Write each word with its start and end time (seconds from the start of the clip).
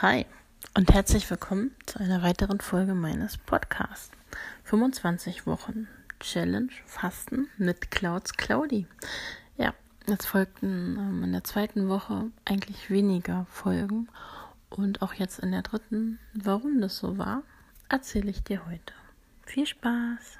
Hi 0.00 0.26
und 0.76 0.94
herzlich 0.94 1.28
willkommen 1.28 1.74
zu 1.86 1.98
einer 1.98 2.22
weiteren 2.22 2.60
Folge 2.60 2.94
meines 2.94 3.36
Podcasts. 3.36 4.12
25 4.62 5.44
Wochen 5.44 5.88
Challenge 6.20 6.70
Fasten 6.86 7.48
mit 7.56 7.90
Clouds 7.90 8.34
Claudi. 8.34 8.86
Ja, 9.56 9.74
jetzt 10.06 10.26
folgten 10.26 10.96
ähm, 10.96 11.24
in 11.24 11.32
der 11.32 11.42
zweiten 11.42 11.88
Woche 11.88 12.30
eigentlich 12.44 12.90
weniger 12.90 13.46
Folgen 13.50 14.06
und 14.70 15.02
auch 15.02 15.14
jetzt 15.14 15.40
in 15.40 15.50
der 15.50 15.62
dritten. 15.62 16.20
Warum 16.32 16.80
das 16.80 16.96
so 16.98 17.18
war, 17.18 17.42
erzähle 17.88 18.30
ich 18.30 18.44
dir 18.44 18.64
heute. 18.66 18.94
Viel 19.46 19.66
Spaß! 19.66 20.38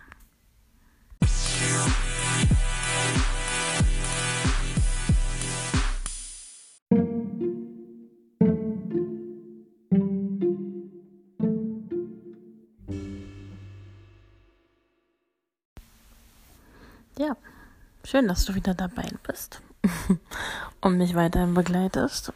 Schön, 18.09 18.27
dass 18.27 18.47
du 18.47 18.55
wieder 18.55 18.73
dabei 18.73 19.07
bist 19.27 19.61
und 20.81 20.97
mich 20.97 21.15
weiterhin 21.15 21.53
begleitest. 21.53 22.33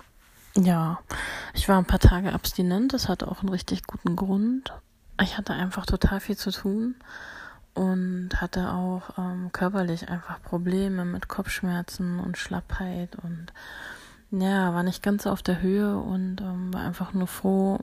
Ja, 0.54 1.00
ich 1.54 1.66
war 1.66 1.78
ein 1.78 1.86
paar 1.86 1.98
Tage 1.98 2.34
abstinent. 2.34 2.92
Das 2.92 3.08
hatte 3.08 3.26
auch 3.28 3.40
einen 3.40 3.48
richtig 3.48 3.86
guten 3.86 4.14
Grund. 4.14 4.74
Ich 5.22 5.38
hatte 5.38 5.54
einfach 5.54 5.86
total 5.86 6.20
viel 6.20 6.36
zu 6.36 6.50
tun 6.50 6.96
und 7.72 8.30
hatte 8.38 8.70
auch 8.70 9.16
ähm, 9.16 9.50
körperlich 9.52 10.10
einfach 10.10 10.42
Probleme 10.42 11.06
mit 11.06 11.28
Kopfschmerzen 11.28 12.20
und 12.20 12.36
Schlappheit 12.36 13.16
und 13.16 13.46
ja, 14.30 14.74
war 14.74 14.82
nicht 14.82 15.02
ganz 15.02 15.26
auf 15.26 15.42
der 15.42 15.62
Höhe 15.62 15.96
und 15.96 16.42
ähm, 16.42 16.74
war 16.74 16.82
einfach 16.82 17.14
nur 17.14 17.26
froh, 17.26 17.78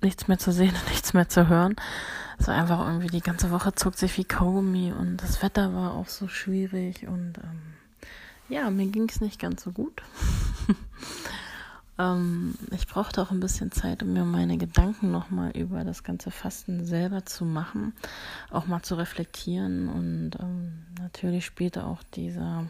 nichts 0.00 0.28
mehr 0.28 0.38
zu 0.38 0.50
sehen 0.50 0.74
und 0.74 0.88
nichts 0.88 1.12
mehr 1.12 1.28
zu 1.28 1.48
hören. 1.48 1.76
War 2.46 2.56
einfach 2.56 2.80
irgendwie, 2.80 3.06
die 3.06 3.20
ganze 3.20 3.52
Woche 3.52 3.72
zog 3.74 3.94
sich 3.94 4.18
wie 4.18 4.24
Kaugummi 4.24 4.92
und 4.92 5.18
das 5.18 5.42
Wetter 5.42 5.72
war 5.74 5.94
auch 5.94 6.08
so 6.08 6.26
schwierig 6.26 7.06
und 7.06 7.34
ähm, 7.38 7.60
ja, 8.48 8.68
mir 8.68 8.86
ging 8.86 9.08
es 9.08 9.20
nicht 9.20 9.40
ganz 9.40 9.62
so 9.62 9.70
gut. 9.70 10.02
ähm, 12.00 12.54
ich 12.72 12.88
brauchte 12.88 13.22
auch 13.22 13.30
ein 13.30 13.38
bisschen 13.38 13.70
Zeit, 13.70 14.02
um 14.02 14.12
mir 14.12 14.24
meine 14.24 14.58
Gedanken 14.58 15.12
nochmal 15.12 15.52
über 15.56 15.84
das 15.84 16.02
ganze 16.02 16.32
Fasten 16.32 16.84
selber 16.84 17.24
zu 17.24 17.44
machen, 17.44 17.94
auch 18.50 18.66
mal 18.66 18.82
zu 18.82 18.96
reflektieren 18.96 19.88
und 19.88 20.32
ähm, 20.40 20.86
natürlich 21.00 21.46
spielte 21.46 21.84
auch 21.84 22.02
dieser 22.14 22.66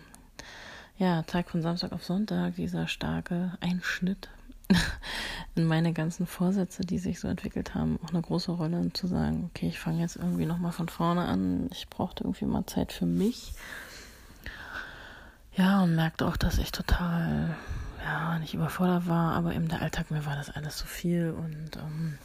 ja, 0.99 1.23
Tag 1.23 1.49
von 1.49 1.63
Samstag 1.63 1.93
auf 1.93 2.05
Sonntag, 2.05 2.57
dieser 2.57 2.89
starke 2.89 3.53
Einschnitt 3.61 4.29
in 5.55 5.67
meine 5.67 5.93
ganzen 5.93 6.27
Vorsätze, 6.27 6.83
die 6.83 6.99
sich 6.99 7.21
so 7.21 7.29
entwickelt 7.29 7.75
haben, 7.75 7.99
auch 8.05 8.11
eine 8.11 8.23
große 8.23 8.53
Rolle, 8.53 8.79
um 8.79 8.95
zu 8.95 9.07
sagen, 9.07 9.51
okay, 9.51 9.69
ich 9.69 9.79
fange 9.79 10.01
jetzt 10.01 10.17
irgendwie 10.17 10.47
nochmal 10.47 10.73
von 10.73 10.89
vorne 10.89 11.25
an. 11.25 11.69
Ich 11.73 11.89
brauchte 11.89 12.25
irgendwie 12.25 12.47
mal 12.47 12.67
Zeit 12.67 12.93
für 12.93 13.07
mich. 13.07 13.53
Ja, 15.55 15.83
und 15.83 15.95
merkte 15.95 16.27
auch, 16.27 16.37
dass 16.37 16.59
ich 16.59 16.73
total, 16.73 17.57
ja, 18.03 18.39
nicht 18.39 18.55
überfordert 18.55 19.07
war, 19.07 19.35
aber 19.35 19.55
eben 19.55 19.69
der 19.69 19.83
Alltag, 19.83 20.11
mir 20.11 20.25
war 20.25 20.37
das 20.37 20.49
alles 20.49 20.79
zu 20.79 20.87
viel 20.87 21.31
und 21.31 21.77
ähm, 21.77 22.19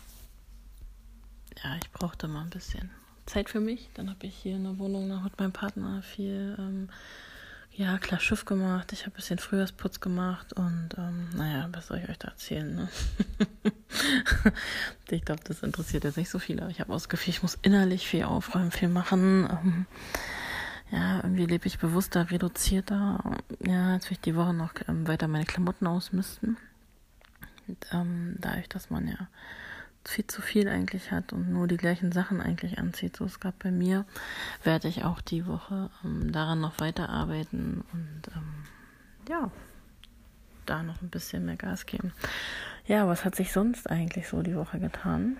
ja, 1.64 1.76
ich 1.82 1.92
brauchte 1.92 2.28
mal 2.28 2.44
ein 2.44 2.50
bisschen 2.50 2.90
Zeit 3.26 3.50
für 3.50 3.60
mich. 3.60 3.90
Dann 3.94 4.10
habe 4.10 4.26
ich 4.26 4.36
hier 4.36 4.56
in 4.56 4.64
der 4.64 4.80
Wohnung 4.80 5.08
noch 5.08 5.24
mit 5.24 5.38
meinem 5.38 5.52
Partner 5.52 6.02
viel 6.02 6.56
ähm, 6.58 6.90
ja, 7.78 8.00
klar, 8.00 8.20
Schiff 8.20 8.44
gemacht. 8.46 8.92
Ich 8.92 9.02
habe 9.02 9.12
ein 9.12 9.18
bisschen 9.18 9.38
Frühjahrsputz 9.38 10.00
gemacht 10.00 10.52
und 10.54 10.90
ähm, 10.98 11.30
naja, 11.36 11.70
was 11.72 11.88
soll 11.88 12.00
ich 12.00 12.10
euch 12.10 12.18
da 12.18 12.30
erzählen? 12.30 12.76
Ne? 12.76 12.90
ich 15.12 15.24
glaube, 15.24 15.44
das 15.44 15.62
interessiert 15.62 16.04
jetzt 16.04 16.18
nicht 16.18 16.32
so 16.32 16.40
viele. 16.40 16.68
Ich 16.72 16.80
habe 16.80 16.92
ausgeführt, 16.92 17.38
ich 17.38 17.44
muss 17.44 17.60
innerlich 17.62 18.08
viel 18.08 18.24
aufräumen, 18.24 18.72
viel 18.72 18.88
machen. 18.90 19.48
Ähm, 19.52 19.86
ja, 20.90 21.18
irgendwie 21.18 21.46
lebe 21.46 21.68
ich 21.68 21.78
bewusster, 21.78 22.32
reduzierter. 22.32 23.38
Ja, 23.60 23.94
jetzt 23.94 24.10
will 24.10 24.14
ich 24.14 24.22
die 24.22 24.36
Woche 24.36 24.56
noch 24.56 24.74
ähm, 24.88 25.08
weiter 25.08 25.28
meine 25.28 25.46
Klamotten 25.46 25.86
ausmisten. 25.86 26.58
Und, 27.68 27.86
ähm, 27.92 28.38
dadurch, 28.40 28.70
dass 28.70 28.90
man 28.90 29.08
ja 29.08 29.28
viel 30.08 30.26
zu 30.26 30.42
viel 30.42 30.68
eigentlich 30.70 31.12
hat 31.12 31.34
und 31.34 31.52
nur 31.52 31.68
die 31.68 31.78
gleichen 31.78 32.12
Sachen 32.12 32.42
eigentlich 32.42 32.80
anzieht. 32.80 33.18
So 33.18 33.26
es 33.26 33.40
gab 33.40 33.60
bei 33.60 33.72
mir, 33.72 34.06
werde 34.64 34.88
ich 34.88 35.04
auch 35.04 35.22
die 35.22 35.46
Woche 35.46 35.90
ähm, 36.04 36.32
daran 36.32 36.62
noch 36.62 36.80
weiterarbeiten 36.80 37.84
und 37.92 38.22
ähm, 38.36 38.54
ja, 39.30 39.52
da 40.66 40.84
noch 40.84 41.02
ein 41.02 41.10
bisschen 41.10 41.46
mehr 41.46 41.58
Gas 41.58 41.86
geben. 41.86 42.14
Ja, 42.86 43.08
was 43.08 43.26
hat 43.26 43.36
sich 43.36 43.52
sonst 43.52 43.90
eigentlich 43.90 44.28
so 44.28 44.42
die 44.42 44.56
Woche 44.56 44.80
getan? 44.80 45.38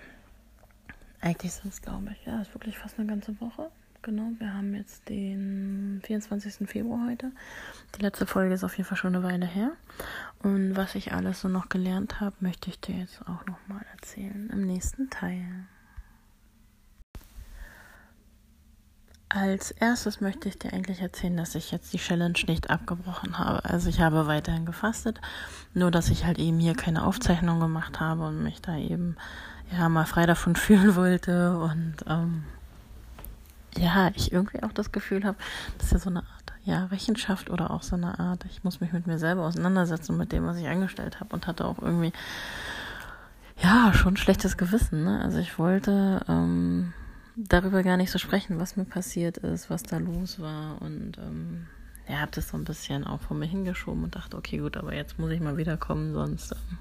Eigentlich 1.20 1.52
sonst 1.52 1.82
glaube 1.82 2.12
ich, 2.12 2.26
ja, 2.26 2.40
ist 2.40 2.54
wirklich 2.54 2.78
fast 2.78 2.98
eine 2.98 3.08
ganze 3.08 3.40
Woche. 3.40 3.70
Genau, 4.08 4.30
wir 4.38 4.54
haben 4.54 4.74
jetzt 4.74 5.06
den 5.10 6.00
24. 6.02 6.66
Februar 6.66 7.08
heute. 7.10 7.30
Die 7.94 8.00
letzte 8.00 8.24
Folge 8.24 8.54
ist 8.54 8.64
auf 8.64 8.74
jeden 8.78 8.88
Fall 8.88 8.96
schon 8.96 9.14
eine 9.14 9.22
Weile 9.22 9.44
her. 9.44 9.72
Und 10.42 10.76
was 10.76 10.94
ich 10.94 11.12
alles 11.12 11.42
so 11.42 11.48
noch 11.48 11.68
gelernt 11.68 12.18
habe, 12.18 12.34
möchte 12.40 12.70
ich 12.70 12.80
dir 12.80 12.96
jetzt 12.96 13.20
auch 13.20 13.44
nochmal 13.44 13.84
erzählen 13.92 14.48
im 14.50 14.66
nächsten 14.66 15.10
Teil. 15.10 15.44
Als 19.28 19.72
erstes 19.72 20.22
möchte 20.22 20.48
ich 20.48 20.58
dir 20.58 20.72
eigentlich 20.72 21.02
erzählen, 21.02 21.36
dass 21.36 21.54
ich 21.54 21.70
jetzt 21.70 21.92
die 21.92 21.98
Challenge 21.98 22.38
nicht 22.46 22.70
abgebrochen 22.70 23.38
habe. 23.38 23.62
Also 23.66 23.90
ich 23.90 24.00
habe 24.00 24.26
weiterhin 24.26 24.64
gefastet, 24.64 25.20
nur 25.74 25.90
dass 25.90 26.08
ich 26.08 26.24
halt 26.24 26.38
eben 26.38 26.58
hier 26.60 26.72
keine 26.72 27.04
Aufzeichnung 27.04 27.60
gemacht 27.60 28.00
habe 28.00 28.26
und 28.26 28.42
mich 28.42 28.62
da 28.62 28.74
eben 28.78 29.16
ja 29.70 29.90
mal 29.90 30.06
frei 30.06 30.24
davon 30.24 30.56
fühlen 30.56 30.96
wollte 30.96 31.58
und 31.58 31.96
ähm, 32.06 32.44
ja, 33.78 34.10
ich 34.14 34.32
irgendwie 34.32 34.62
auch 34.62 34.72
das 34.72 34.92
Gefühl 34.92 35.24
habe, 35.24 35.38
dass 35.78 35.90
ja 35.90 35.98
so 35.98 36.10
eine 36.10 36.20
Art 36.20 36.52
ja, 36.64 36.84
Rechenschaft 36.86 37.48
oder 37.48 37.70
auch 37.70 37.82
so 37.82 37.96
eine 37.96 38.18
Art, 38.18 38.44
ich 38.44 38.62
muss 38.62 38.80
mich 38.80 38.92
mit 38.92 39.06
mir 39.06 39.18
selber 39.18 39.46
auseinandersetzen, 39.46 40.18
mit 40.18 40.32
dem, 40.32 40.44
was 40.44 40.58
ich 40.58 40.68
angestellt 40.68 41.18
habe 41.18 41.34
und 41.34 41.46
hatte 41.46 41.64
auch 41.64 41.78
irgendwie, 41.78 42.12
ja, 43.62 43.92
schon 43.94 44.16
schlechtes 44.16 44.56
Gewissen. 44.56 45.04
Ne? 45.04 45.20
Also 45.22 45.38
ich 45.38 45.58
wollte 45.58 46.24
ähm, 46.28 46.92
darüber 47.36 47.82
gar 47.82 47.96
nicht 47.96 48.10
so 48.10 48.18
sprechen, 48.18 48.60
was 48.60 48.76
mir 48.76 48.84
passiert 48.84 49.38
ist, 49.38 49.70
was 49.70 49.82
da 49.82 49.96
los 49.96 50.40
war 50.40 50.82
und 50.82 51.16
ähm, 51.18 51.66
ja, 52.06 52.20
habe 52.20 52.32
das 52.34 52.48
so 52.48 52.56
ein 52.56 52.64
bisschen 52.64 53.04
auch 53.04 53.20
vor 53.20 53.36
mir 53.36 53.46
hingeschoben 53.46 54.04
und 54.04 54.14
dachte, 54.14 54.36
okay, 54.36 54.58
gut, 54.58 54.76
aber 54.76 54.94
jetzt 54.94 55.18
muss 55.18 55.30
ich 55.30 55.40
mal 55.40 55.56
wiederkommen, 55.56 56.12
sonst 56.12 56.52
ähm, 56.52 56.78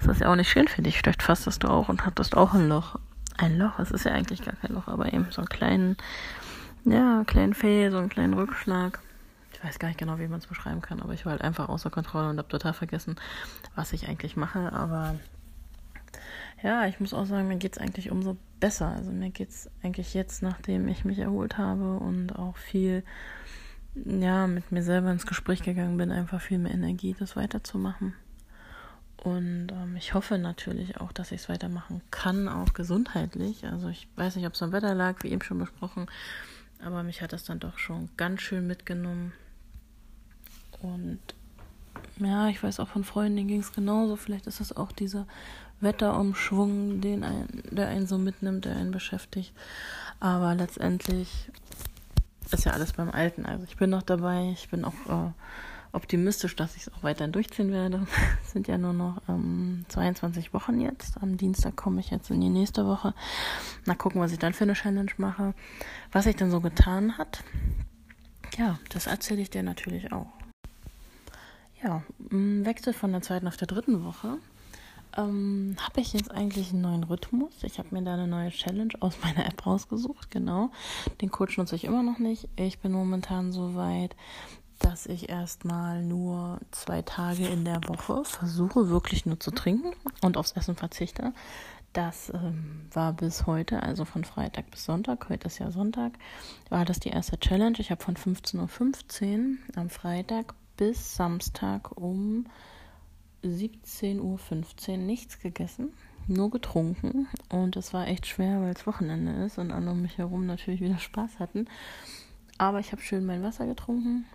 ist 0.00 0.08
das 0.08 0.18
ja 0.20 0.30
auch 0.30 0.36
nicht 0.36 0.50
schön 0.50 0.68
für 0.68 0.82
dich. 0.82 0.98
Vielleicht 0.98 1.22
fastest 1.22 1.62
du 1.62 1.68
auch 1.68 1.88
und 1.88 2.04
hattest 2.04 2.36
auch 2.36 2.54
ein 2.54 2.68
Loch 2.68 2.96
ein 3.40 3.58
Loch. 3.58 3.78
Es 3.78 3.90
ist 3.90 4.04
ja 4.04 4.12
eigentlich 4.12 4.42
gar 4.42 4.54
kein 4.56 4.74
Loch, 4.74 4.88
aber 4.88 5.12
eben 5.12 5.26
so 5.30 5.40
einen 5.42 5.48
kleinen, 5.48 5.96
ja, 6.84 7.24
kleinen 7.26 7.54
Fail, 7.54 7.90
so 7.90 7.98
einen 7.98 8.08
kleinen 8.08 8.34
Rückschlag. 8.34 9.00
Ich 9.52 9.64
weiß 9.64 9.78
gar 9.78 9.88
nicht 9.88 9.98
genau, 9.98 10.18
wie 10.18 10.28
man 10.28 10.38
es 10.38 10.46
beschreiben 10.46 10.80
kann, 10.80 11.00
aber 11.00 11.12
ich 11.12 11.26
war 11.26 11.32
halt 11.32 11.42
einfach 11.42 11.68
außer 11.68 11.90
Kontrolle 11.90 12.30
und 12.30 12.38
habe 12.38 12.48
total 12.48 12.72
vergessen, 12.72 13.16
was 13.74 13.92
ich 13.92 14.08
eigentlich 14.08 14.36
mache. 14.36 14.72
Aber 14.72 15.16
ja, 16.62 16.86
ich 16.86 17.00
muss 17.00 17.14
auch 17.14 17.26
sagen, 17.26 17.48
mir 17.48 17.56
geht 17.56 17.76
es 17.76 17.78
eigentlich 17.78 18.10
umso 18.10 18.36
besser. 18.58 18.88
Also 18.88 19.10
mir 19.10 19.30
geht 19.30 19.50
es 19.50 19.70
eigentlich 19.82 20.14
jetzt, 20.14 20.42
nachdem 20.42 20.88
ich 20.88 21.04
mich 21.04 21.18
erholt 21.18 21.58
habe 21.58 21.98
und 21.98 22.36
auch 22.36 22.56
viel 22.56 23.02
ja, 23.94 24.46
mit 24.46 24.70
mir 24.70 24.82
selber 24.82 25.10
ins 25.10 25.26
Gespräch 25.26 25.62
gegangen 25.62 25.96
bin, 25.96 26.12
einfach 26.12 26.40
viel 26.40 26.58
mehr 26.58 26.72
Energie, 26.72 27.14
das 27.18 27.36
weiterzumachen. 27.36 28.14
Und 29.22 29.68
ähm, 29.70 29.96
ich 29.96 30.14
hoffe 30.14 30.38
natürlich 30.38 30.98
auch, 30.98 31.12
dass 31.12 31.30
ich 31.30 31.42
es 31.42 31.48
weitermachen 31.50 32.00
kann, 32.10 32.48
auch 32.48 32.72
gesundheitlich. 32.72 33.66
Also 33.66 33.88
ich 33.88 34.08
weiß 34.16 34.36
nicht, 34.36 34.46
ob 34.46 34.54
es 34.54 34.62
am 34.62 34.72
Wetter 34.72 34.94
lag, 34.94 35.22
wie 35.22 35.28
eben 35.28 35.42
schon 35.42 35.58
besprochen, 35.58 36.06
aber 36.82 37.02
mich 37.02 37.20
hat 37.20 37.34
das 37.34 37.44
dann 37.44 37.60
doch 37.60 37.78
schon 37.78 38.08
ganz 38.16 38.40
schön 38.40 38.66
mitgenommen. 38.66 39.32
Und 40.80 41.20
ja, 42.18 42.48
ich 42.48 42.62
weiß 42.62 42.80
auch 42.80 42.88
von 42.88 43.04
Freunden, 43.04 43.46
ging 43.46 43.60
es 43.60 43.74
genauso. 43.74 44.16
Vielleicht 44.16 44.46
ist 44.46 44.60
es 44.60 44.74
auch 44.74 44.90
dieser 44.90 45.26
Wetterumschwung, 45.80 47.02
den 47.02 47.22
ein, 47.22 47.46
der 47.70 47.88
einen 47.88 48.06
so 48.06 48.16
mitnimmt, 48.16 48.64
der 48.64 48.76
einen 48.76 48.90
beschäftigt. 48.90 49.52
Aber 50.18 50.54
letztendlich 50.54 51.50
ist 52.50 52.64
ja 52.64 52.72
alles 52.72 52.94
beim 52.94 53.10
Alten. 53.10 53.44
Also 53.44 53.64
ich 53.64 53.76
bin 53.76 53.90
noch 53.90 54.02
dabei, 54.02 54.50
ich 54.52 54.70
bin 54.70 54.86
auch 54.86 54.94
äh, 55.08 55.32
optimistisch, 55.92 56.56
dass 56.56 56.76
ich 56.76 56.82
es 56.82 56.92
auch 56.92 57.02
weiterhin 57.02 57.32
durchziehen 57.32 57.72
werde. 57.72 58.06
Es 58.44 58.52
sind 58.52 58.68
ja 58.68 58.78
nur 58.78 58.92
noch 58.92 59.22
ähm, 59.28 59.84
22 59.88 60.52
Wochen 60.52 60.80
jetzt. 60.80 61.22
Am 61.22 61.36
Dienstag 61.36 61.76
komme 61.76 62.00
ich 62.00 62.10
jetzt 62.10 62.30
in 62.30 62.40
die 62.40 62.48
nächste 62.48 62.86
Woche. 62.86 63.14
Mal 63.86 63.94
gucken, 63.94 64.20
was 64.20 64.32
ich 64.32 64.38
dann 64.38 64.52
für 64.52 64.64
eine 64.64 64.74
Challenge 64.74 65.12
mache. 65.18 65.54
Was 66.12 66.24
sich 66.24 66.36
dann 66.36 66.50
so 66.50 66.60
getan 66.60 67.16
hat. 67.16 67.44
Ja, 68.58 68.78
das 68.88 69.06
erzähle 69.06 69.42
ich 69.42 69.50
dir 69.50 69.62
natürlich 69.62 70.12
auch. 70.12 70.32
Ja, 71.82 72.02
Wechsel 72.18 72.92
von 72.92 73.12
der 73.12 73.22
zweiten 73.22 73.46
auf 73.46 73.56
der 73.56 73.68
dritten 73.68 74.04
Woche. 74.04 74.38
Ähm, 75.16 75.76
habe 75.80 76.00
ich 76.00 76.12
jetzt 76.12 76.30
eigentlich 76.30 76.72
einen 76.72 76.82
neuen 76.82 77.04
Rhythmus. 77.04 77.52
Ich 77.62 77.78
habe 77.78 77.88
mir 77.92 78.02
da 78.02 78.14
eine 78.14 78.28
neue 78.28 78.50
Challenge 78.50 78.92
aus 79.00 79.14
meiner 79.22 79.46
App 79.46 79.66
rausgesucht, 79.66 80.30
genau. 80.30 80.70
Den 81.20 81.30
Coach 81.30 81.58
nutze 81.58 81.74
ich 81.74 81.84
immer 81.84 82.02
noch 82.02 82.18
nicht. 82.18 82.48
Ich 82.56 82.78
bin 82.78 82.92
momentan 82.92 83.52
so 83.52 83.74
weit, 83.74 84.14
dass 84.80 85.06
ich 85.06 85.28
erstmal 85.28 86.02
nur 86.02 86.58
zwei 86.70 87.02
Tage 87.02 87.46
in 87.46 87.64
der 87.64 87.80
Woche 87.86 88.24
versuche, 88.24 88.88
wirklich 88.88 89.26
nur 89.26 89.38
zu 89.38 89.50
trinken 89.50 89.92
und 90.22 90.36
aufs 90.36 90.52
Essen 90.52 90.74
verzichte. 90.74 91.32
Das 91.92 92.30
ähm, 92.32 92.86
war 92.92 93.12
bis 93.12 93.46
heute, 93.46 93.82
also 93.82 94.04
von 94.04 94.24
Freitag 94.24 94.70
bis 94.70 94.84
Sonntag, 94.84 95.28
heute 95.28 95.48
ist 95.48 95.58
ja 95.58 95.70
Sonntag, 95.70 96.12
war 96.68 96.84
das 96.84 97.00
die 97.00 97.08
erste 97.10 97.38
Challenge. 97.38 97.76
Ich 97.78 97.90
habe 97.90 98.02
von 98.02 98.16
15.15 98.16 99.38
Uhr 99.38 99.58
am 99.76 99.90
Freitag 99.90 100.54
bis 100.76 101.14
Samstag 101.14 101.96
um 101.96 102.46
17.15 103.44 104.20
Uhr 104.20 104.96
nichts 104.96 105.40
gegessen, 105.40 105.92
nur 106.26 106.50
getrunken. 106.50 107.28
Und 107.50 107.76
es 107.76 107.92
war 107.92 108.08
echt 108.08 108.26
schwer, 108.26 108.62
weil 108.62 108.72
es 108.72 108.86
Wochenende 108.86 109.44
ist 109.44 109.58
und 109.58 109.72
alle 109.72 109.90
um 109.90 110.00
mich 110.00 110.16
herum 110.16 110.46
natürlich 110.46 110.80
wieder 110.80 110.98
Spaß 111.00 111.38
hatten. 111.38 111.66
Aber 112.56 112.78
ich 112.78 112.92
habe 112.92 113.02
schön 113.02 113.26
mein 113.26 113.42
Wasser 113.42 113.66
getrunken, 113.66 114.26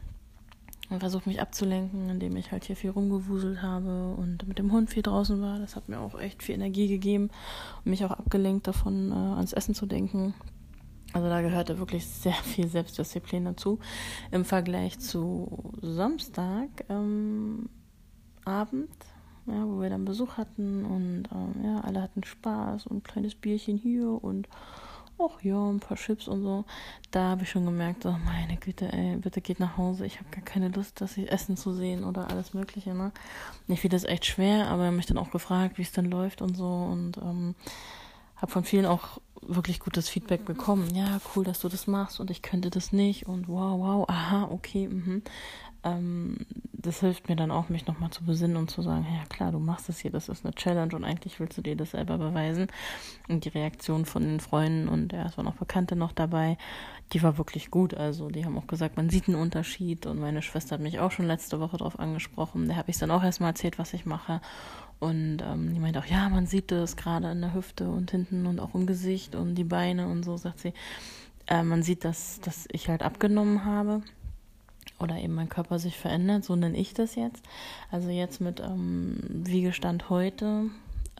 und 0.89 0.99
versucht 0.99 1.27
mich 1.27 1.41
abzulenken, 1.41 2.09
indem 2.09 2.35
ich 2.35 2.51
halt 2.51 2.65
hier 2.65 2.75
viel 2.75 2.91
rumgewuselt 2.91 3.61
habe 3.61 4.13
und 4.15 4.47
mit 4.47 4.59
dem 4.59 4.71
Hund 4.71 4.89
viel 4.89 5.03
draußen 5.03 5.41
war. 5.41 5.59
Das 5.59 5.75
hat 5.75 5.89
mir 5.89 5.99
auch 5.99 6.19
echt 6.19 6.43
viel 6.43 6.55
Energie 6.55 6.87
gegeben 6.87 7.29
und 7.83 7.89
mich 7.89 8.05
auch 8.05 8.11
abgelenkt 8.11 8.67
davon, 8.67 9.11
äh, 9.11 9.15
ans 9.15 9.53
Essen 9.53 9.73
zu 9.73 9.85
denken. 9.85 10.33
Also 11.13 11.29
da 11.29 11.41
gehörte 11.41 11.79
wirklich 11.79 12.05
sehr 12.05 12.33
viel 12.33 12.67
Selbstdisziplin 12.67 13.45
dazu. 13.45 13.79
Im 14.31 14.45
Vergleich 14.45 14.99
zu 14.99 15.73
Samstag 15.81 16.69
ähm, 16.89 17.69
Abend, 18.43 18.89
ja, 19.47 19.65
wo 19.65 19.81
wir 19.81 19.89
dann 19.89 20.05
Besuch 20.05 20.37
hatten 20.37 20.85
und 20.85 21.23
ähm, 21.31 21.63
ja, 21.63 21.81
alle 21.81 22.01
hatten 22.01 22.23
Spaß 22.23 22.87
und 22.87 22.97
ein 22.97 23.03
kleines 23.03 23.35
Bierchen 23.35 23.77
hier 23.77 24.23
und 24.23 24.47
ach 25.19 25.41
ja, 25.41 25.57
ein 25.69 25.79
paar 25.79 25.97
Chips 25.97 26.27
und 26.27 26.43
so. 26.43 26.65
Da 27.11 27.29
habe 27.29 27.43
ich 27.43 27.49
schon 27.49 27.65
gemerkt, 27.65 28.05
oh 28.05 28.15
meine 28.25 28.57
Güte, 28.57 28.91
ey, 28.91 29.15
bitte 29.17 29.41
geht 29.41 29.59
nach 29.59 29.77
Hause. 29.77 30.05
Ich 30.05 30.17
habe 30.19 30.29
gar 30.31 30.43
keine 30.43 30.69
Lust, 30.69 31.01
das 31.01 31.17
Essen 31.17 31.57
zu 31.57 31.73
sehen 31.73 32.03
oder 32.03 32.29
alles 32.29 32.53
Mögliche. 32.53 32.93
Ne? 32.93 33.11
Ich 33.67 33.81
finde 33.81 33.95
das 33.95 34.03
echt 34.03 34.25
schwer, 34.25 34.67
aber 34.67 34.85
er 34.85 34.91
mich 34.91 35.05
dann 35.05 35.17
auch 35.17 35.31
gefragt, 35.31 35.77
wie 35.77 35.83
es 35.83 35.91
denn 35.91 36.09
läuft 36.09 36.41
und 36.41 36.55
so. 36.55 36.67
Und 36.67 37.17
ähm, 37.17 37.55
habe 38.35 38.51
von 38.51 38.63
vielen 38.63 38.85
auch 38.85 39.19
wirklich 39.41 39.79
gutes 39.79 40.09
Feedback 40.09 40.45
bekommen. 40.45 40.93
Ja, 40.95 41.19
cool, 41.35 41.43
dass 41.43 41.59
du 41.59 41.69
das 41.69 41.87
machst 41.87 42.19
und 42.19 42.31
ich 42.31 42.41
könnte 42.41 42.69
das 42.69 42.91
nicht 42.91 43.27
und 43.27 43.47
wow, 43.47 43.79
wow, 43.79 44.09
aha, 44.09 44.49
okay, 44.51 44.87
mhm 44.87 45.21
ähm, 45.85 46.37
das 46.73 46.99
hilft 46.99 47.29
mir 47.29 47.35
dann 47.35 47.51
auch, 47.51 47.69
mich 47.69 47.87
nochmal 47.87 48.09
zu 48.09 48.23
besinnen 48.23 48.57
und 48.57 48.69
zu 48.69 48.81
sagen, 48.81 49.05
ja 49.09 49.25
klar, 49.29 49.51
du 49.51 49.59
machst 49.59 49.87
das 49.89 49.99
hier, 49.99 50.11
das 50.11 50.29
ist 50.29 50.45
eine 50.45 50.53
Challenge 50.53 50.95
und 50.95 51.03
eigentlich 51.03 51.39
willst 51.39 51.57
du 51.57 51.61
dir 51.61 51.75
das 51.75 51.91
selber 51.91 52.17
beweisen. 52.17 52.67
Und 53.27 53.45
die 53.45 53.49
Reaktion 53.49 54.05
von 54.05 54.23
den 54.23 54.39
Freunden 54.39 54.87
und 54.87 55.13
ja, 55.13 55.25
es 55.25 55.37
waren 55.37 55.47
auch 55.47 55.55
Bekannte 55.55 55.95
noch 55.95 56.11
dabei, 56.11 56.57
die 57.13 57.23
war 57.23 57.37
wirklich 57.37 57.71
gut. 57.71 57.93
Also 57.93 58.29
die 58.29 58.45
haben 58.45 58.57
auch 58.57 58.67
gesagt, 58.67 58.97
man 58.97 59.09
sieht 59.09 59.27
einen 59.27 59.37
Unterschied 59.37 60.05
und 60.05 60.19
meine 60.19 60.41
Schwester 60.41 60.75
hat 60.75 60.81
mich 60.81 60.99
auch 60.99 61.11
schon 61.11 61.27
letzte 61.27 61.59
Woche 61.59 61.77
darauf 61.77 61.99
angesprochen. 61.99 62.67
Da 62.67 62.75
habe 62.75 62.91
ich 62.91 62.97
dann 62.97 63.11
auch 63.11 63.23
erstmal 63.23 63.51
erzählt, 63.51 63.79
was 63.79 63.93
ich 63.93 64.05
mache. 64.05 64.41
Und 64.99 65.39
ähm, 65.41 65.73
die 65.73 65.79
meinte 65.79 65.99
auch, 65.99 66.05
ja, 66.05 66.29
man 66.29 66.47
sieht 66.47 66.71
das 66.71 66.95
gerade 66.95 67.31
in 67.31 67.41
der 67.41 67.53
Hüfte 67.53 67.89
und 67.89 68.11
hinten 68.11 68.45
und 68.45 68.59
auch 68.59 68.73
im 68.75 68.85
Gesicht 68.85 69.35
und 69.35 69.55
die 69.55 69.63
Beine 69.63 70.07
und 70.07 70.23
so, 70.23 70.37
sagt 70.37 70.59
sie. 70.59 70.73
Äh, 71.47 71.63
man 71.63 71.83
sieht, 71.83 72.05
dass, 72.05 72.39
dass 72.41 72.67
ich 72.71 72.89
halt 72.89 73.03
abgenommen 73.03 73.65
habe 73.65 74.01
oder 74.99 75.17
eben 75.17 75.33
mein 75.35 75.49
Körper 75.49 75.79
sich 75.79 75.97
verändert, 75.97 76.45
so 76.45 76.55
nenne 76.55 76.77
ich 76.77 76.93
das 76.93 77.15
jetzt. 77.15 77.43
Also 77.91 78.09
jetzt 78.09 78.41
mit 78.41 78.59
ähm, 78.59 79.17
Wiegestand 79.29 80.09
heute 80.09 80.69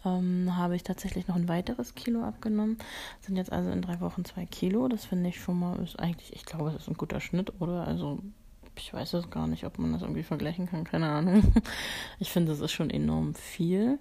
ähm, 0.05 0.55
habe 0.55 0.75
ich 0.75 0.83
tatsächlich 0.83 1.27
noch 1.27 1.35
ein 1.35 1.49
weiteres 1.49 1.95
Kilo 1.95 2.23
abgenommen. 2.23 2.77
Sind 3.21 3.35
jetzt 3.37 3.51
also 3.51 3.69
in 3.71 3.81
drei 3.81 3.99
Wochen 3.99 4.23
zwei 4.23 4.45
Kilo. 4.45 4.87
Das 4.87 5.05
finde 5.05 5.29
ich 5.29 5.39
schon 5.39 5.59
mal, 5.59 5.77
ist 5.83 5.99
eigentlich, 5.99 6.33
ich 6.33 6.45
glaube, 6.45 6.71
das 6.71 6.83
ist 6.83 6.87
ein 6.87 6.97
guter 6.97 7.19
Schnitt, 7.19 7.59
oder? 7.59 7.85
Also 7.87 8.19
ich 8.77 8.93
weiß 8.93 9.13
es 9.13 9.29
gar 9.29 9.47
nicht, 9.47 9.65
ob 9.65 9.79
man 9.79 9.93
das 9.93 10.01
irgendwie 10.01 10.23
vergleichen 10.23 10.67
kann, 10.67 10.83
keine 10.83 11.09
Ahnung. 11.09 11.43
Ich 12.19 12.31
finde, 12.31 12.51
das 12.51 12.61
ist 12.61 12.71
schon 12.71 12.89
enorm 12.89 13.33
viel. 13.33 13.99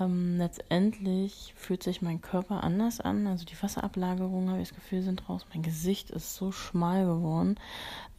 Ähm, 0.00 0.38
letztendlich 0.38 1.52
fühlt 1.56 1.82
sich 1.82 2.02
mein 2.02 2.20
Körper 2.20 2.64
anders 2.64 3.00
an. 3.00 3.26
Also 3.26 3.44
die 3.44 3.60
Wasserablagerungen, 3.60 4.50
habe 4.50 4.62
ich 4.62 4.68
das 4.68 4.76
Gefühl, 4.76 5.02
sind 5.02 5.28
raus. 5.28 5.46
Mein 5.52 5.62
Gesicht 5.62 6.10
ist 6.10 6.34
so 6.34 6.50
schmal 6.50 7.04
geworden. 7.04 7.56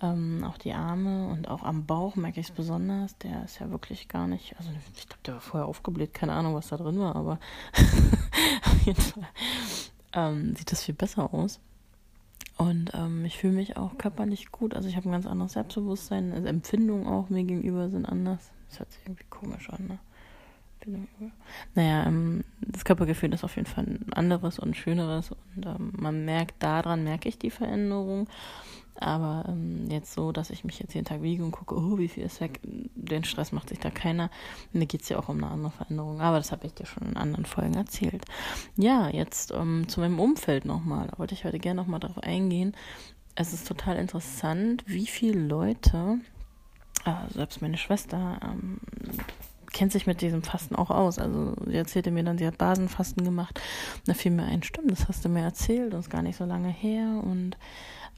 Ähm, 0.02 0.46
auch 0.48 0.58
die 0.58 0.74
Arme 0.74 1.28
und 1.30 1.48
auch 1.48 1.64
am 1.64 1.86
Bauch 1.86 2.16
merke 2.16 2.40
ich 2.40 2.50
es 2.50 2.56
besonders. 2.56 3.18
Der 3.20 3.44
ist 3.44 3.60
ja 3.60 3.70
wirklich 3.72 4.08
gar 4.08 4.28
nicht, 4.28 4.56
also 4.58 4.70
ich 4.96 5.08
glaube, 5.08 5.24
der 5.26 5.34
war 5.36 5.42
vorher 5.42 5.68
aufgebläht, 5.68 6.14
keine 6.14 6.34
Ahnung, 6.34 6.54
was 6.54 6.68
da 6.68 6.78
drin 6.78 7.00
war, 7.00 7.16
aber 7.16 7.40
auf 8.66 8.86
jeden 8.86 9.02
Fall 9.02 9.28
ähm, 10.14 10.56
sieht 10.56 10.72
das 10.72 10.84
viel 10.84 10.96
besser 10.96 11.34
aus. 11.34 11.60
Und 12.58 12.92
ähm, 12.94 13.26
ich 13.26 13.38
fühle 13.38 13.54
mich 13.54 13.78
auch 13.78 13.98
körperlich 13.98 14.52
gut. 14.52 14.76
Also 14.76 14.88
ich 14.88 14.96
habe 14.96 15.10
ein 15.10 15.12
ganz 15.12 15.26
anderes 15.26 15.54
Selbstbewusstsein. 15.54 16.32
Also 16.32 16.48
Empfindungen 16.48 17.08
auch 17.08 17.30
mir 17.30 17.44
gegenüber 17.44 17.90
sind 17.90 18.06
anders. 18.06 18.52
Das 18.70 18.80
hört 18.80 18.92
sich 18.92 19.02
irgendwie 19.06 19.26
komisch 19.30 19.70
an, 19.70 19.88
ne? 19.88 20.00
Naja, 21.76 22.06
ähm, 22.06 22.44
das 22.60 22.84
Körpergefühl 22.84 23.34
ist 23.34 23.44
auf 23.44 23.56
jeden 23.56 23.68
Fall 23.68 23.86
ein 23.86 24.14
anderes 24.14 24.60
und 24.60 24.76
schöneres 24.76 25.32
und 25.32 25.66
ähm, 25.66 25.94
man 25.98 26.26
merkt, 26.26 26.62
daran 26.62 27.04
merke 27.04 27.30
ich 27.30 27.38
die 27.38 27.52
Veränderung. 27.52 28.28
Aber 29.00 29.46
ähm, 29.48 29.90
jetzt 29.90 30.14
so, 30.14 30.32
dass 30.32 30.50
ich 30.50 30.64
mich 30.64 30.80
jetzt 30.80 30.94
jeden 30.94 31.06
Tag 31.06 31.22
wiege 31.22 31.44
und 31.44 31.52
gucke, 31.52 31.76
oh, 31.76 31.98
wie 31.98 32.08
viel 32.08 32.24
ist 32.24 32.42
weg, 32.42 32.60
den 32.64 33.24
Stress 33.24 33.52
macht 33.52 33.70
sich 33.70 33.80
da 33.80 33.90
keiner. 33.90 34.30
Mir 34.72 34.86
geht 34.86 35.02
es 35.02 35.10
ja 35.10 35.20
auch 35.20 35.30
um 35.30 35.38
eine 35.38 35.52
andere 35.52 35.72
Veränderung. 35.72 36.22
Aber 36.22 36.38
das 36.38 36.52
habe 36.52 36.66
ich 36.68 36.74
dir 36.74 36.86
schon 36.86 37.10
in 37.10 37.18
anderen 37.18 37.46
Folgen 37.46 37.74
erzählt. 37.74 38.24
Ja, 38.76 39.10
jetzt 39.10 39.52
ähm, 39.52 39.88
zu 39.88 40.00
meinem 40.00 40.20
Umfeld 40.20 40.66
nochmal. 40.66 41.08
Da 41.08 41.18
wollte 41.18 41.34
ich 41.34 41.46
heute 41.46 41.60
gerne 41.60 41.82
nochmal 41.82 42.00
darauf 42.00 42.20
eingehen. 42.20 42.76
Es 43.36 43.54
ist 43.54 43.68
total 43.68 43.98
interessant, 43.98 44.84
wie 44.86 45.08
viele 45.08 45.40
Leute, 45.40 46.20
äh, 47.06 47.34
selbst 47.34 47.62
meine 47.62 47.78
Schwester, 47.78 48.40
ähm, 48.44 48.80
kennt 49.74 49.92
sich 49.92 50.08
mit 50.08 50.22
diesem 50.22 50.44
Fasten 50.44 50.76
auch 50.76 50.92
aus. 50.92 51.20
Also 51.20 51.56
sie 51.66 51.76
erzählte 51.76 52.12
mir 52.12 52.24
dann, 52.24 52.38
sie 52.38 52.48
hat 52.48 52.58
Basenfasten 52.58 53.26
gemacht. 53.26 53.60
da 54.06 54.14
fiel 54.14 54.32
mir 54.32 54.44
ein, 54.44 54.64
stimmt, 54.64 54.92
das 54.92 55.08
hast 55.10 55.26
du 55.26 55.30
mir 55.30 55.42
erzählt, 55.42 55.94
das 55.94 56.06
ist 56.06 56.12
gar 56.12 56.22
nicht 56.22 56.38
so 56.38 56.46
lange 56.46 56.70
her 56.70 57.22
und 57.24 57.58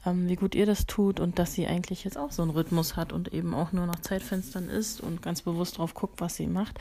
ähm, 0.06 0.28
wie 0.28 0.36
gut 0.36 0.54
ihr 0.54 0.66
das 0.66 0.86
tut 0.86 1.20
und 1.20 1.38
dass 1.38 1.52
sie 1.52 1.66
eigentlich 1.66 2.04
jetzt 2.04 2.16
auch 2.16 2.30
so 2.30 2.42
einen 2.42 2.52
Rhythmus 2.52 2.96
hat 2.96 3.12
und 3.12 3.32
eben 3.34 3.52
auch 3.54 3.72
nur 3.72 3.86
nach 3.86 4.00
Zeitfenstern 4.00 4.68
ist 4.68 5.00
und 5.00 5.20
ganz 5.22 5.42
bewusst 5.42 5.78
drauf 5.78 5.94
guckt, 5.94 6.20
was 6.20 6.36
sie 6.36 6.46
macht. 6.46 6.78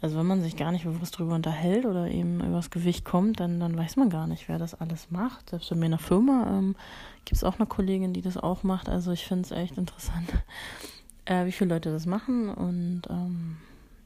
Also 0.00 0.16
wenn 0.16 0.26
man 0.26 0.42
sich 0.42 0.56
gar 0.56 0.70
nicht 0.70 0.84
bewusst 0.84 1.16
darüber 1.16 1.34
unterhält 1.34 1.84
oder 1.84 2.08
eben 2.08 2.40
über 2.40 2.56
das 2.56 2.70
Gewicht 2.70 3.04
kommt, 3.04 3.40
dann, 3.40 3.58
dann 3.58 3.76
weiß 3.76 3.96
man 3.96 4.10
gar 4.10 4.28
nicht, 4.28 4.48
wer 4.48 4.58
das 4.58 4.74
alles 4.74 5.10
macht. 5.10 5.50
Selbst 5.50 5.70
bei 5.70 5.76
mir 5.76 5.86
in 5.86 5.92
der 5.92 5.98
Firma 5.98 6.46
ähm, 6.48 6.76
gibt 7.24 7.36
es 7.36 7.44
auch 7.44 7.58
eine 7.58 7.66
Kollegin, 7.66 8.12
die 8.12 8.22
das 8.22 8.36
auch 8.36 8.62
macht. 8.62 8.88
Also 8.88 9.10
ich 9.10 9.24
finde 9.24 9.42
es 9.42 9.50
echt 9.50 9.76
interessant, 9.76 10.32
äh, 11.24 11.46
wie 11.46 11.52
viele 11.52 11.74
Leute 11.74 11.90
das 11.90 12.06
machen. 12.06 12.48
Und 12.48 13.02
ähm, 13.10 13.56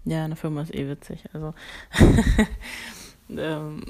ja, 0.06 0.24
in 0.24 0.30
der 0.30 0.36
Firma 0.36 0.62
ist 0.62 0.74
eh 0.74 0.88
witzig. 0.88 1.24
Also 1.34 1.52
ähm, 3.28 3.84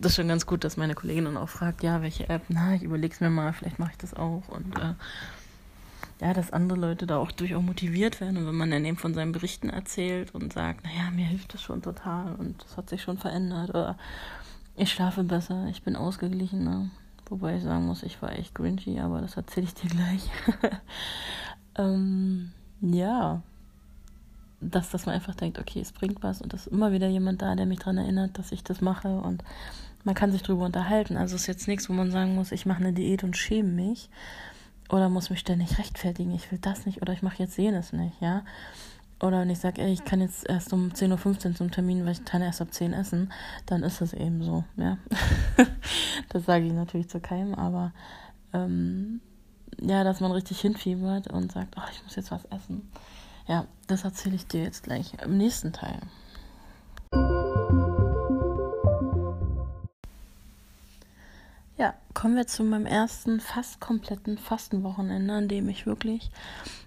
das 0.00 0.12
ist 0.12 0.16
schon 0.16 0.28
ganz 0.28 0.46
gut, 0.46 0.64
dass 0.64 0.76
meine 0.76 0.94
Kollegin 0.94 1.24
dann 1.24 1.36
auch 1.36 1.48
fragt, 1.48 1.82
ja, 1.82 2.02
welche 2.02 2.28
App, 2.28 2.42
na, 2.48 2.74
ich 2.74 2.82
überleg's 2.82 3.20
mir 3.20 3.30
mal, 3.30 3.52
vielleicht 3.52 3.78
mache 3.78 3.92
ich 3.92 3.98
das 3.98 4.14
auch. 4.14 4.48
Und 4.48 4.78
äh, 4.78 4.94
ja, 6.20 6.32
dass 6.32 6.52
andere 6.52 6.78
Leute 6.78 7.06
da 7.06 7.18
auch 7.18 7.32
durchaus 7.32 7.62
motiviert 7.62 8.20
werden. 8.20 8.36
Und 8.38 8.46
wenn 8.46 8.54
man 8.54 8.70
dann 8.70 8.84
eben 8.84 8.96
von 8.96 9.14
seinen 9.14 9.32
Berichten 9.32 9.70
erzählt 9.70 10.34
und 10.34 10.52
sagt, 10.52 10.84
naja, 10.84 11.10
mir 11.10 11.26
hilft 11.26 11.54
das 11.54 11.62
schon 11.62 11.82
total 11.82 12.34
und 12.36 12.62
das 12.64 12.76
hat 12.76 12.88
sich 12.90 13.02
schon 13.02 13.18
verändert 13.18 13.70
oder 13.70 13.96
ich 14.76 14.92
schlafe 14.92 15.24
besser, 15.24 15.66
ich 15.70 15.82
bin 15.82 15.96
ausgeglichener. 15.96 16.90
Wobei 17.28 17.56
ich 17.56 17.62
sagen 17.62 17.86
muss, 17.86 18.02
ich 18.02 18.22
war 18.22 18.32
echt 18.32 18.54
grinchy, 18.54 19.00
aber 19.00 19.20
das 19.20 19.36
erzähle 19.36 19.66
ich 19.66 19.74
dir 19.74 19.90
gleich. 19.90 20.30
ähm, 21.76 22.52
ja, 22.80 23.42
dass, 24.60 24.90
dass 24.90 25.06
man 25.06 25.14
einfach 25.14 25.34
denkt, 25.34 25.58
okay, 25.58 25.80
es 25.80 25.92
bringt 25.92 26.22
was 26.22 26.40
und 26.40 26.52
es 26.54 26.66
ist 26.66 26.72
immer 26.72 26.92
wieder 26.92 27.08
jemand 27.08 27.42
da, 27.42 27.54
der 27.54 27.66
mich 27.66 27.80
daran 27.80 27.98
erinnert, 27.98 28.38
dass 28.38 28.50
ich 28.50 28.64
das 28.64 28.80
mache 28.80 29.08
und 29.08 29.44
man 30.04 30.14
kann 30.14 30.32
sich 30.32 30.42
darüber 30.42 30.64
unterhalten. 30.64 31.16
Also 31.16 31.36
ist 31.36 31.46
jetzt 31.46 31.68
nichts, 31.68 31.88
wo 31.88 31.92
man 31.92 32.10
sagen 32.10 32.34
muss, 32.34 32.52
ich 32.52 32.66
mache 32.66 32.80
eine 32.80 32.92
Diät 32.92 33.24
und 33.24 33.36
schäme 33.36 33.70
mich 33.70 34.10
oder 34.88 35.08
muss 35.08 35.30
mich 35.30 35.40
ständig 35.40 35.78
rechtfertigen, 35.78 36.34
ich 36.34 36.50
will 36.50 36.58
das 36.60 36.86
nicht 36.86 37.02
oder 37.02 37.12
ich 37.12 37.22
mache 37.22 37.42
jetzt 37.42 37.58
jenes 37.58 37.92
nicht, 37.92 38.20
ja. 38.20 38.44
Oder 39.20 39.40
wenn 39.40 39.50
ich 39.50 39.58
sage, 39.58 39.84
ich 39.84 40.04
kann 40.04 40.20
jetzt 40.20 40.48
erst 40.48 40.72
um 40.72 40.90
10.15 40.90 41.48
Uhr 41.48 41.54
zum 41.56 41.70
Termin, 41.72 42.04
weil 42.04 42.12
ich 42.12 42.24
kann 42.24 42.40
erst 42.40 42.60
ab 42.60 42.72
10 42.72 42.92
essen, 42.92 43.32
dann 43.66 43.82
ist 43.82 44.00
es 44.00 44.12
eben 44.12 44.42
so, 44.42 44.64
ja. 44.76 44.96
das 46.28 46.44
sage 46.44 46.66
ich 46.66 46.72
natürlich 46.72 47.08
zu 47.08 47.18
keinem, 47.18 47.54
aber 47.54 47.92
ähm, 48.52 49.20
ja, 49.80 50.04
dass 50.04 50.20
man 50.20 50.32
richtig 50.32 50.60
hinfiebert 50.60 51.28
und 51.28 51.52
sagt, 51.52 51.74
ach, 51.76 51.90
ich 51.92 52.02
muss 52.04 52.16
jetzt 52.16 52.30
was 52.30 52.44
essen. 52.46 52.88
Ja, 53.46 53.66
das 53.86 54.04
erzähle 54.04 54.36
ich 54.36 54.46
dir 54.46 54.62
jetzt 54.62 54.84
gleich 54.84 55.14
im 55.24 55.36
nächsten 55.36 55.72
Teil. 55.72 55.98
Ja, 61.78 61.94
kommen 62.12 62.36
wir 62.36 62.46
zu 62.46 62.64
meinem 62.64 62.86
ersten 62.86 63.40
fast 63.40 63.80
kompletten 63.80 64.36
Fastenwochenende, 64.36 65.32
an 65.32 65.48
dem 65.48 65.68
ich 65.68 65.86
wirklich 65.86 66.30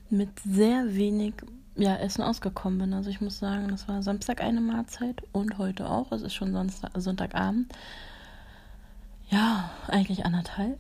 mit 0.10 0.30
sehr 0.42 0.94
wenig 0.96 1.34
ja, 1.76 1.96
Essen 1.96 2.22
ausgekommen 2.22 2.80
bin. 2.80 2.94
Also 2.94 3.10
ich 3.10 3.22
muss 3.22 3.40
sagen, 3.40 3.70
das 3.70 3.88
war 3.88 4.04
Samstag 4.04 4.42
eine 4.42 4.60
Mahlzeit 4.60 5.24
und 5.32 5.58
heute 5.58 5.90
auch. 5.90 6.12
Es 6.12 6.22
ist 6.22 6.34
schon 6.34 6.52
Sonntag, 6.52 6.92
Sonntagabend. 6.96 7.74
Ja, 9.30 9.72
eigentlich 9.88 10.26
anderthalb, 10.26 10.78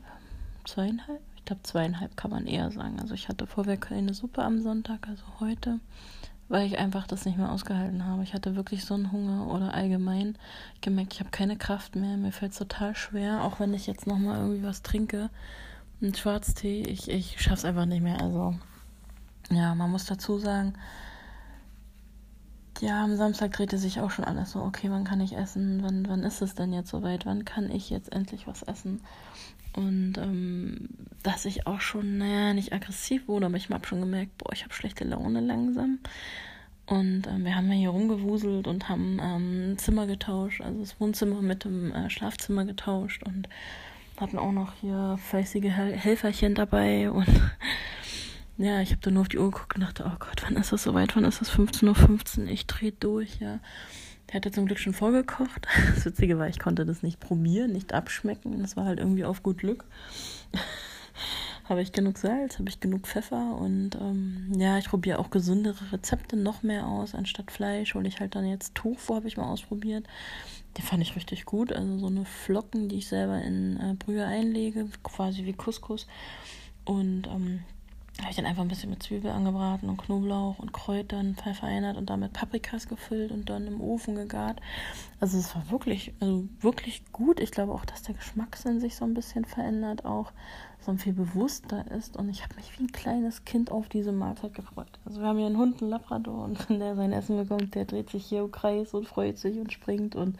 zweieinhalb 0.65 1.21
glaube 1.51 1.63
zweieinhalb 1.63 2.15
kann 2.15 2.31
man 2.31 2.47
eher 2.47 2.71
sagen. 2.71 2.99
Also 3.01 3.13
ich 3.13 3.27
hatte 3.27 3.45
vorher 3.45 3.75
keine 3.75 4.13
Suppe 4.13 4.41
am 4.41 4.61
Sonntag, 4.61 5.07
also 5.09 5.23
heute, 5.41 5.79
weil 6.51 6.67
ich 6.67 6.77
einfach 6.77 7.07
das 7.07 7.23
nicht 7.23 7.37
mehr 7.37 7.49
ausgehalten 7.49 8.05
habe. 8.05 8.23
Ich 8.23 8.33
hatte 8.33 8.57
wirklich 8.57 8.83
so 8.83 8.93
einen 8.93 9.13
Hunger 9.13 9.47
oder 9.47 9.73
allgemein 9.73 10.37
gemerkt, 10.81 11.13
ich 11.13 11.21
habe 11.21 11.29
keine 11.31 11.55
Kraft 11.55 11.95
mehr. 11.95 12.17
Mir 12.17 12.33
fällt 12.33 12.51
es 12.51 12.57
total 12.57 12.93
schwer, 12.93 13.45
auch 13.45 13.61
wenn 13.61 13.73
ich 13.73 13.87
jetzt 13.87 14.05
nochmal 14.05 14.39
irgendwie 14.39 14.63
was 14.63 14.83
trinke, 14.83 15.29
einen 16.01 16.13
Schwarztee, 16.13 16.81
ich, 16.81 17.09
ich 17.09 17.37
es 17.47 17.63
einfach 17.63 17.85
nicht 17.85 18.03
mehr. 18.03 18.19
Also 18.19 18.53
ja, 19.49 19.73
man 19.75 19.91
muss 19.91 20.05
dazu 20.05 20.39
sagen, 20.39 20.73
ja, 22.81 23.01
am 23.01 23.15
Samstag 23.15 23.53
drehte 23.53 23.77
sich 23.77 24.01
auch 24.01 24.11
schon 24.11 24.25
alles 24.25 24.51
so, 24.51 24.61
okay, 24.61 24.91
wann 24.91 25.05
kann 25.05 25.21
ich 25.21 25.37
essen? 25.37 25.81
Wann, 25.83 26.09
wann 26.09 26.23
ist 26.23 26.41
es 26.41 26.53
denn 26.53 26.73
jetzt 26.73 26.89
soweit? 26.89 27.25
Wann 27.25 27.45
kann 27.45 27.71
ich 27.71 27.89
jetzt 27.89 28.11
endlich 28.11 28.45
was 28.45 28.61
essen? 28.63 28.99
Und 29.73 30.17
ähm, 30.17 30.89
dass 31.23 31.45
ich 31.45 31.67
auch 31.67 31.81
schon, 31.81 32.17
naja, 32.17 32.53
nicht 32.53 32.73
aggressiv 32.73 33.27
wurde, 33.27 33.45
aber 33.45 33.57
ich 33.57 33.69
habe 33.69 33.87
schon 33.87 34.01
gemerkt, 34.01 34.37
boah, 34.37 34.51
ich 34.53 34.63
habe 34.63 34.73
schlechte 34.73 35.03
Laune 35.03 35.39
langsam. 35.39 35.99
Und 36.85 37.27
ähm, 37.27 37.45
wir 37.45 37.55
haben 37.55 37.71
ja 37.71 37.77
hier 37.77 37.89
rumgewuselt 37.89 38.67
und 38.67 38.89
haben 38.89 39.19
ähm, 39.21 39.77
Zimmer 39.77 40.07
getauscht, 40.07 40.61
also 40.61 40.79
das 40.81 40.99
Wohnzimmer 40.99 41.41
mit 41.41 41.63
dem 41.63 41.93
äh, 41.93 42.09
Schlafzimmer 42.09 42.65
getauscht 42.65 43.23
und 43.23 43.47
hatten 44.19 44.37
auch 44.37 44.51
noch 44.51 44.73
hier 44.81 45.17
fleißige 45.29 45.71
Hel 45.71 45.95
Helferchen 45.95 46.53
dabei 46.53 47.09
und 47.09 47.27
ja, 48.57 48.81
ich 48.81 48.91
habe 48.91 49.01
dann 49.01 49.13
nur 49.13 49.21
auf 49.21 49.29
die 49.29 49.37
Uhr 49.37 49.49
geguckt 49.51 49.75
und 49.75 49.81
dachte, 49.81 50.03
oh 50.05 50.17
Gott, 50.19 50.43
wann 50.43 50.57
ist 50.57 50.73
das 50.73 50.83
soweit? 50.83 51.15
Wann 51.15 51.23
ist 51.23 51.39
das 51.39 51.51
15.15 51.51 52.39
Uhr? 52.39 52.47
Ich 52.47 52.67
drehe 52.67 52.91
durch, 52.91 53.39
ja. 53.39 53.59
Der 54.31 54.37
hatte 54.37 54.51
zum 54.51 54.65
Glück 54.65 54.79
schon 54.79 54.93
vorgekocht. 54.93 55.67
Das 55.95 56.05
Witzige 56.05 56.39
war, 56.39 56.47
ich 56.47 56.59
konnte 56.59 56.85
das 56.85 57.03
nicht 57.03 57.19
probieren, 57.19 57.71
nicht 57.71 57.93
abschmecken. 57.93 58.61
Das 58.61 58.77
war 58.77 58.85
halt 58.85 58.99
irgendwie 58.99 59.25
auf 59.25 59.43
gut 59.43 59.57
Glück. 59.57 59.85
habe 61.69 61.81
ich 61.81 61.91
genug 61.91 62.17
Salz, 62.17 62.59
habe 62.59 62.69
ich 62.69 62.79
genug 62.79 63.07
Pfeffer 63.07 63.55
und 63.55 63.95
ähm, 63.95 64.51
ja, 64.57 64.77
ich 64.77 64.89
probiere 64.89 65.19
auch 65.19 65.29
gesündere 65.29 65.91
Rezepte 65.93 66.35
noch 66.35 66.63
mehr 66.63 66.85
aus. 66.85 67.15
Anstatt 67.15 67.51
Fleisch 67.51 67.93
hole 67.93 68.07
ich 68.07 68.19
halt 68.19 68.35
dann 68.35 68.45
jetzt 68.45 68.75
Tofu, 68.75 69.15
habe 69.15 69.27
ich 69.27 69.37
mal 69.37 69.49
ausprobiert. 69.49 70.05
Die 70.77 70.81
fand 70.81 71.01
ich 71.01 71.15
richtig 71.15 71.45
gut. 71.45 71.71
Also 71.71 71.97
so 71.97 72.07
eine 72.07 72.25
Flocken, 72.25 72.89
die 72.89 72.97
ich 72.97 73.07
selber 73.07 73.41
in 73.41 73.77
äh, 73.77 73.93
Brühe 73.93 74.25
einlege, 74.25 74.87
quasi 75.03 75.45
wie 75.45 75.53
Couscous. 75.53 76.07
Und 76.83 77.27
ähm, 77.27 77.63
habe 78.21 78.31
ich 78.31 78.35
dann 78.35 78.45
einfach 78.45 78.61
ein 78.61 78.67
bisschen 78.67 78.89
mit 78.89 79.03
Zwiebel 79.03 79.31
angebraten 79.31 79.89
und 79.89 79.97
Knoblauch 79.97 80.59
und 80.59 80.73
Kräutern 80.73 81.35
verfeinert 81.35 81.97
und 81.97 82.09
damit 82.09 82.33
Paprikas 82.33 82.87
gefüllt 82.87 83.31
und 83.31 83.49
dann 83.49 83.67
im 83.67 83.81
Ofen 83.81 84.15
gegart. 84.15 84.61
Also 85.19 85.37
es 85.37 85.55
war 85.55 85.69
wirklich, 85.69 86.13
also 86.19 86.47
wirklich 86.59 87.03
gut. 87.11 87.39
Ich 87.39 87.51
glaube 87.51 87.73
auch, 87.73 87.85
dass 87.85 88.03
der 88.03 88.15
Geschmackssinn 88.15 88.79
sich 88.79 88.95
so 88.95 89.05
ein 89.05 89.13
bisschen 89.13 89.45
verändert, 89.45 90.05
auch 90.05 90.31
so 90.85 90.95
viel 90.95 91.13
bewusster 91.13 91.85
ist. 91.91 92.17
Und 92.17 92.29
ich 92.29 92.43
habe 92.43 92.55
mich 92.55 92.77
wie 92.77 92.83
ein 92.83 92.91
kleines 92.91 93.45
Kind 93.45 93.71
auf 93.71 93.87
diese 93.89 94.11
Mahlzeit 94.11 94.53
gefreut. 94.53 94.99
Also 95.05 95.21
wir 95.21 95.27
haben 95.27 95.37
hier 95.37 95.47
einen 95.47 95.57
Hund, 95.57 95.81
einen 95.81 95.91
Labrador 95.91 96.43
und 96.43 96.69
wenn 96.69 96.79
der 96.79 96.95
sein 96.95 97.13
Essen 97.13 97.37
bekommt, 97.37 97.75
der 97.75 97.85
dreht 97.85 98.09
sich 98.09 98.25
hier 98.25 98.41
im 98.41 98.51
Kreis 98.51 98.93
und 98.93 99.07
freut 99.07 99.37
sich 99.37 99.57
und 99.57 99.71
springt 99.71 100.15
und 100.15 100.37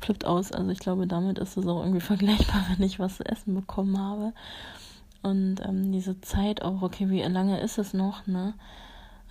flippt 0.00 0.24
aus. 0.24 0.52
Also 0.52 0.70
ich 0.70 0.78
glaube, 0.78 1.06
damit 1.06 1.38
ist 1.38 1.56
es 1.56 1.66
auch 1.66 1.80
irgendwie 1.80 2.00
vergleichbar, 2.00 2.66
wenn 2.76 2.86
ich 2.86 2.98
was 2.98 3.16
zu 3.16 3.24
essen 3.24 3.54
bekommen 3.54 3.98
habe. 3.98 4.32
Und 5.22 5.60
ähm, 5.66 5.92
diese 5.92 6.20
Zeit 6.20 6.62
auch, 6.62 6.82
okay, 6.82 7.10
wie 7.10 7.22
lange 7.22 7.60
ist 7.60 7.78
es 7.78 7.92
noch, 7.94 8.26
ne? 8.26 8.54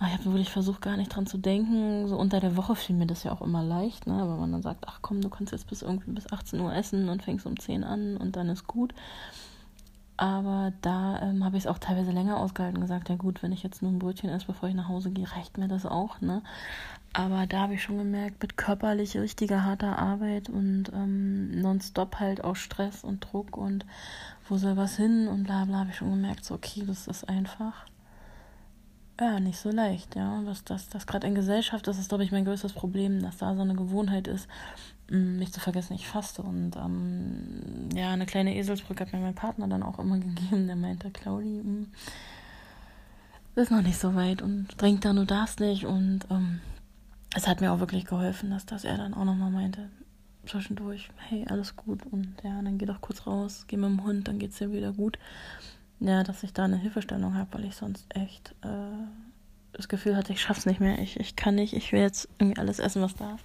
Ah, 0.00 0.06
ich 0.06 0.12
habe 0.12 0.26
wirklich 0.26 0.50
versucht, 0.50 0.80
gar 0.80 0.96
nicht 0.96 1.14
dran 1.14 1.26
zu 1.26 1.38
denken. 1.38 2.06
So 2.06 2.16
unter 2.16 2.38
der 2.38 2.56
Woche 2.56 2.76
fiel 2.76 2.94
mir 2.94 3.06
das 3.06 3.24
ja 3.24 3.32
auch 3.32 3.42
immer 3.42 3.64
leicht, 3.64 4.06
ne? 4.06 4.14
Weil 4.14 4.38
man 4.38 4.52
dann 4.52 4.62
sagt, 4.62 4.84
ach 4.86 5.00
komm, 5.02 5.20
du 5.20 5.28
kannst 5.28 5.52
jetzt 5.52 5.68
bis 5.68 5.82
irgendwie 5.82 6.12
bis 6.12 6.30
18 6.32 6.60
Uhr 6.60 6.72
essen 6.74 7.08
und 7.08 7.22
fängst 7.22 7.46
um 7.46 7.58
10 7.58 7.82
an 7.82 8.16
und 8.16 8.36
dann 8.36 8.48
ist 8.48 8.66
gut. 8.66 8.94
Aber 10.16 10.72
da 10.82 11.20
ähm, 11.22 11.44
habe 11.44 11.56
ich 11.56 11.64
es 11.64 11.66
auch 11.68 11.78
teilweise 11.78 12.10
länger 12.10 12.38
ausgehalten, 12.38 12.80
gesagt, 12.80 13.08
ja 13.08 13.14
gut, 13.14 13.40
wenn 13.42 13.52
ich 13.52 13.62
jetzt 13.62 13.82
nur 13.82 13.92
ein 13.92 14.00
Brötchen 14.00 14.30
esse, 14.30 14.46
bevor 14.46 14.68
ich 14.68 14.74
nach 14.74 14.88
Hause 14.88 15.10
gehe, 15.12 15.30
reicht 15.32 15.58
mir 15.58 15.68
das 15.68 15.86
auch, 15.86 16.20
ne? 16.20 16.42
Aber 17.12 17.46
da 17.46 17.60
habe 17.62 17.74
ich 17.74 17.82
schon 17.82 17.98
gemerkt, 17.98 18.42
mit 18.42 18.56
körperlich 18.56 19.16
richtiger 19.16 19.64
harter 19.64 19.98
Arbeit 19.98 20.48
und 20.48 20.92
ähm, 20.92 21.60
nonstop 21.60 22.20
halt 22.20 22.44
auch 22.44 22.56
Stress 22.56 23.02
und 23.02 23.20
Druck 23.20 23.56
und 23.56 23.86
wo 24.48 24.56
soll 24.56 24.76
was 24.76 24.96
hin 24.96 25.26
und 25.26 25.44
bla 25.44 25.64
bla, 25.64 25.78
habe 25.80 25.90
ich 25.90 25.96
schon 25.96 26.10
gemerkt, 26.10 26.44
so 26.44 26.54
okay, 26.54 26.84
das 26.86 27.06
ist 27.06 27.28
einfach 27.28 27.86
ja 29.20 29.40
nicht 29.40 29.58
so 29.58 29.70
leicht, 29.70 30.14
ja. 30.16 30.42
Was 30.44 30.64
das, 30.64 30.88
das 30.88 31.06
gerade 31.06 31.26
in 31.26 31.34
Gesellschaft, 31.34 31.86
das 31.86 31.98
ist, 31.98 32.08
glaube 32.08 32.24
ich, 32.24 32.32
mein 32.32 32.44
größtes 32.44 32.72
Problem, 32.72 33.20
dass 33.20 33.38
da 33.38 33.54
so 33.54 33.62
eine 33.62 33.74
Gewohnheit 33.74 34.28
ist, 34.28 34.48
mich 35.10 35.52
zu 35.52 35.60
vergessen, 35.60 35.94
ich 35.94 36.06
faste. 36.06 36.42
Und 36.42 36.76
ähm, 36.76 37.88
ja, 37.94 38.10
eine 38.10 38.26
kleine 38.26 38.54
Eselsbrücke 38.56 39.04
hat 39.04 39.12
mir 39.12 39.20
mein 39.20 39.34
Partner 39.34 39.66
dann 39.66 39.82
auch 39.82 39.98
immer 39.98 40.18
gegeben, 40.18 40.66
der 40.66 40.76
meinte, 40.76 41.10
Claudi, 41.10 41.62
mh, 41.64 41.72
mm, 41.72 41.86
ist 43.56 43.70
noch 43.72 43.82
nicht 43.82 43.98
so 43.98 44.14
weit 44.14 44.40
und 44.40 44.68
dringt 44.80 45.04
da, 45.04 45.12
du 45.12 45.24
darfst 45.24 45.58
nicht. 45.58 45.84
Und 45.84 46.20
ähm, 46.30 46.60
es 47.34 47.46
hat 47.46 47.60
mir 47.60 47.72
auch 47.72 47.80
wirklich 47.80 48.04
geholfen, 48.04 48.50
dass 48.50 48.66
das 48.66 48.84
er 48.84 48.96
dann 48.96 49.14
auch 49.14 49.24
nochmal 49.24 49.50
meinte, 49.50 49.90
zwischendurch, 50.46 51.10
hey, 51.28 51.44
alles 51.48 51.76
gut 51.76 52.00
und 52.10 52.34
ja, 52.42 52.60
dann 52.62 52.78
geh 52.78 52.86
doch 52.86 53.00
kurz 53.00 53.26
raus, 53.26 53.64
geh 53.68 53.76
mit 53.76 53.90
dem 53.90 54.04
Hund, 54.04 54.28
dann 54.28 54.38
geht's 54.38 54.58
dir 54.58 54.72
wieder 54.72 54.92
gut. 54.92 55.18
Ja, 56.00 56.22
dass 56.22 56.42
ich 56.42 56.52
da 56.52 56.64
eine 56.64 56.76
Hilfestellung 56.76 57.34
habe, 57.34 57.52
weil 57.52 57.64
ich 57.64 57.74
sonst 57.74 58.06
echt 58.14 58.54
äh, 58.62 59.06
das 59.72 59.88
Gefühl 59.88 60.16
hatte, 60.16 60.32
ich 60.32 60.40
schaff's 60.40 60.64
nicht 60.64 60.80
mehr, 60.80 60.98
ich, 61.00 61.18
ich 61.18 61.36
kann 61.36 61.56
nicht, 61.56 61.74
ich 61.74 61.92
will 61.92 62.00
jetzt 62.00 62.28
irgendwie 62.38 62.58
alles 62.58 62.78
essen, 62.78 63.02
was 63.02 63.14
darf. 63.14 63.42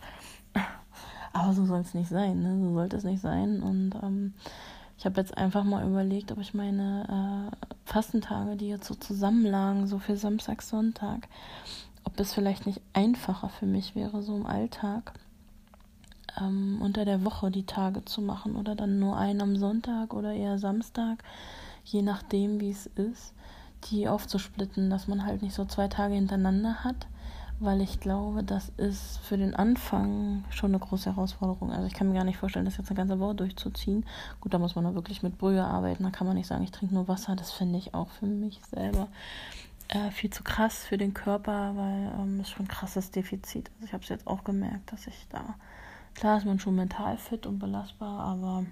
Aber 1.33 1.53
so 1.53 1.65
soll 1.65 1.81
es 1.81 1.95
nicht 1.95 2.09
sein, 2.09 2.43
ne? 2.43 2.59
So 2.59 2.73
sollte 2.73 2.95
es 2.95 3.03
nicht 3.03 3.21
sein. 3.21 3.63
Und 3.63 3.95
ähm, 4.03 4.33
ich 4.97 5.05
habe 5.05 5.19
jetzt 5.19 5.35
einfach 5.35 5.63
mal 5.63 5.85
überlegt, 5.85 6.31
ob 6.31 6.37
ich 6.37 6.53
meine 6.53 7.51
äh, 7.51 7.71
Fastentage, 7.85 8.55
die 8.55 8.69
jetzt 8.69 8.87
so 8.87 8.93
zusammenlagen, 8.93 9.87
so 9.87 9.97
für 9.97 10.15
Samstag, 10.15 10.61
Sonntag, 10.61 11.27
ob 12.13 12.19
es 12.19 12.33
vielleicht 12.33 12.67
nicht 12.67 12.79
einfacher 12.93 13.49
für 13.49 13.65
mich 13.65 13.95
wäre, 13.95 14.21
so 14.21 14.35
im 14.35 14.45
Alltag, 14.45 15.13
ähm, 16.39 16.77
unter 16.79 17.05
der 17.05 17.25
Woche 17.25 17.49
die 17.49 17.65
Tage 17.65 18.05
zu 18.05 18.21
machen 18.21 18.55
oder 18.55 18.75
dann 18.75 18.99
nur 18.99 19.17
einen 19.17 19.41
am 19.41 19.57
Sonntag 19.57 20.13
oder 20.13 20.31
eher 20.31 20.59
Samstag, 20.59 21.23
je 21.83 22.03
nachdem, 22.03 22.59
wie 22.59 22.69
es 22.69 22.85
ist, 22.85 23.33
die 23.85 24.07
aufzusplitten, 24.07 24.91
dass 24.91 25.07
man 25.07 25.25
halt 25.25 25.41
nicht 25.41 25.55
so 25.55 25.65
zwei 25.65 25.87
Tage 25.87 26.13
hintereinander 26.13 26.83
hat, 26.83 27.07
weil 27.59 27.81
ich 27.81 27.99
glaube, 27.99 28.43
das 28.43 28.71
ist 28.77 29.17
für 29.17 29.37
den 29.37 29.55
Anfang 29.55 30.45
schon 30.51 30.69
eine 30.69 30.79
große 30.79 31.09
Herausforderung. 31.09 31.71
Also 31.71 31.87
ich 31.87 31.93
kann 31.93 32.09
mir 32.09 32.13
gar 32.13 32.25
nicht 32.25 32.37
vorstellen, 32.37 32.65
das 32.65 32.77
jetzt 32.77 32.89
eine 32.89 32.97
ganze 32.97 33.19
Woche 33.19 33.35
durchzuziehen. 33.35 34.05
Gut, 34.39 34.53
da 34.53 34.59
muss 34.59 34.75
man 34.75 34.85
dann 34.85 34.95
wirklich 34.95 35.23
mit 35.23 35.39
Brühe 35.39 35.63
arbeiten, 35.63 36.03
da 36.03 36.11
kann 36.11 36.27
man 36.27 36.35
nicht 36.35 36.47
sagen, 36.47 36.63
ich 36.63 36.71
trinke 36.71 36.93
nur 36.93 37.07
Wasser, 37.07 37.35
das 37.35 37.51
finde 37.51 37.79
ich 37.79 37.95
auch 37.95 38.09
für 38.09 38.27
mich 38.27 38.61
selber 38.65 39.07
äh, 39.89 40.11
viel 40.11 40.29
zu 40.29 40.43
krass 40.43 40.85
für 40.85 40.97
den 40.97 41.13
Körper, 41.13 41.73
weil 41.75 42.13
ähm, 42.19 42.37
das 42.37 42.47
ist 42.47 42.53
schon 42.53 42.65
ein 42.65 42.69
krasses 42.69 43.11
Defizit. 43.11 43.69
Also 43.75 43.85
ich 43.85 43.93
habe 43.93 44.03
es 44.03 44.09
jetzt 44.09 44.27
auch 44.27 44.43
gemerkt, 44.43 44.91
dass 44.91 45.07
ich 45.07 45.27
da 45.29 45.55
Klar 46.15 46.37
ist 46.37 46.45
man 46.45 46.59
schon 46.59 46.75
mental 46.75 47.17
fit 47.17 47.45
und 47.45 47.59
belastbar, 47.59 48.19
aber 48.19 48.65